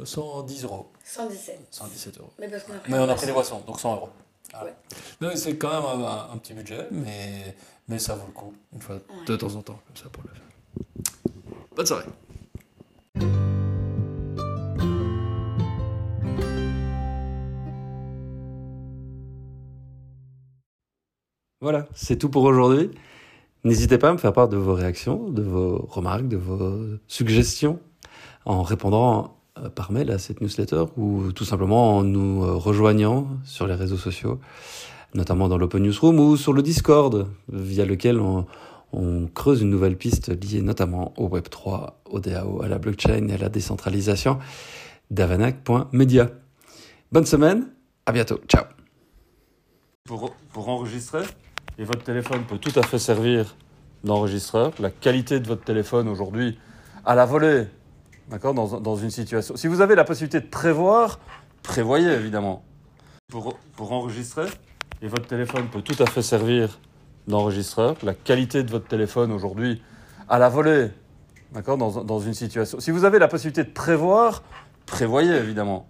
110 0.02 0.64
euros. 0.64 0.90
117. 1.04 1.68
117 1.70 2.18
euros. 2.20 2.30
Mais, 2.38 2.48
parce 2.48 2.64
qu'on 2.64 2.72
a 2.72 2.78
pris 2.78 2.92
Mais 2.92 2.98
on 2.98 3.08
a 3.08 3.14
pris 3.14 3.26
les 3.26 3.32
boissons, 3.32 3.60
donc 3.66 3.78
100 3.78 3.96
euros. 3.96 4.08
Voilà. 4.54 4.74
Ouais. 5.20 5.36
C'est 5.36 5.56
quand 5.56 5.70
même 5.70 6.04
un, 6.04 6.28
un 6.32 6.38
petit 6.38 6.54
budget, 6.54 6.88
mais, 6.90 7.56
mais 7.88 7.98
ça 7.98 8.14
vaut 8.14 8.26
le 8.26 8.32
coup, 8.32 8.54
une 8.72 8.80
fois 8.80 8.96
de 9.26 9.36
temps 9.36 9.54
en 9.54 9.62
temps, 9.62 9.80
comme 9.86 9.96
ça, 9.96 10.08
pour 10.10 10.22
le 10.22 10.30
faire. 10.30 10.42
Bonne 11.76 11.86
soirée. 11.86 12.04
Voilà, 21.60 21.86
c'est 21.94 22.18
tout 22.18 22.28
pour 22.28 22.44
aujourd'hui. 22.44 22.90
N'hésitez 23.64 23.96
pas 23.96 24.10
à 24.10 24.12
me 24.12 24.18
faire 24.18 24.34
part 24.34 24.48
de 24.48 24.58
vos 24.58 24.74
réactions, 24.74 25.30
de 25.30 25.40
vos 25.40 25.78
remarques, 25.88 26.28
de 26.28 26.36
vos 26.36 26.98
suggestions 27.06 27.80
en 28.44 28.62
répondant 28.62 29.34
par 29.74 29.92
mail 29.92 30.10
à 30.10 30.18
cette 30.18 30.40
newsletter 30.40 30.84
ou 30.96 31.32
tout 31.32 31.44
simplement 31.44 31.96
en 31.96 32.02
nous 32.02 32.44
euh, 32.44 32.54
rejoignant 32.54 33.28
sur 33.44 33.66
les 33.66 33.74
réseaux 33.74 33.96
sociaux, 33.96 34.40
notamment 35.14 35.48
dans 35.48 35.58
l'Open 35.58 35.82
Newsroom 35.82 36.18
ou 36.18 36.36
sur 36.36 36.52
le 36.52 36.62
Discord, 36.62 37.28
via 37.48 37.84
lequel 37.84 38.20
on, 38.20 38.46
on 38.92 39.26
creuse 39.26 39.62
une 39.62 39.70
nouvelle 39.70 39.96
piste 39.96 40.28
liée 40.28 40.62
notamment 40.62 41.12
au 41.16 41.28
Web3, 41.28 41.92
au 42.10 42.20
DAO, 42.20 42.62
à 42.62 42.68
la 42.68 42.78
blockchain 42.78 43.28
et 43.28 43.34
à 43.34 43.38
la 43.38 43.48
décentralisation 43.48 44.38
d'avanac.media. 45.10 46.30
Bonne 47.12 47.26
semaine, 47.26 47.68
à 48.06 48.12
bientôt, 48.12 48.40
ciao 48.48 48.64
pour, 50.06 50.34
pour 50.52 50.68
enregistrer, 50.68 51.22
et 51.78 51.84
votre 51.84 52.02
téléphone 52.02 52.42
peut 52.46 52.58
tout 52.58 52.78
à 52.78 52.82
fait 52.82 52.98
servir 52.98 53.56
d'enregistreur, 54.04 54.72
la 54.78 54.90
qualité 54.90 55.40
de 55.40 55.46
votre 55.46 55.64
téléphone 55.64 56.08
aujourd'hui 56.08 56.58
à 57.06 57.14
la 57.14 57.24
volée, 57.24 57.68
D'accord 58.28 58.54
dans, 58.54 58.96
une 58.96 59.10
situation. 59.10 59.56
Si 59.56 59.66
vous 59.66 59.80
avez 59.80 59.94
la 59.94 60.04
possibilité 60.04 60.40
de 60.40 60.50
prévoir, 60.50 61.20
prévoyez 61.62 62.10
évidemment. 62.10 62.64
Pour, 63.30 63.92
enregistrer, 63.92 64.46
et 65.02 65.08
votre 65.08 65.26
téléphone 65.26 65.68
peut 65.68 65.82
tout 65.82 66.00
à 66.02 66.06
fait 66.06 66.22
servir 66.22 66.78
d'enregistreur. 67.26 67.96
La 68.02 68.14
qualité 68.14 68.62
de 68.62 68.70
votre 68.70 68.86
téléphone 68.86 69.32
aujourd'hui 69.32 69.82
à 70.28 70.38
la 70.38 70.48
volée. 70.48 70.90
D'accord 71.52 71.76
dans 71.76 72.20
une 72.20 72.34
situation. 72.34 72.80
Si 72.80 72.90
vous 72.90 73.04
avez 73.04 73.18
la 73.18 73.28
possibilité 73.28 73.64
de 73.64 73.72
prévoir, 73.72 74.42
prévoyez 74.86 75.34
évidemment. 75.34 75.86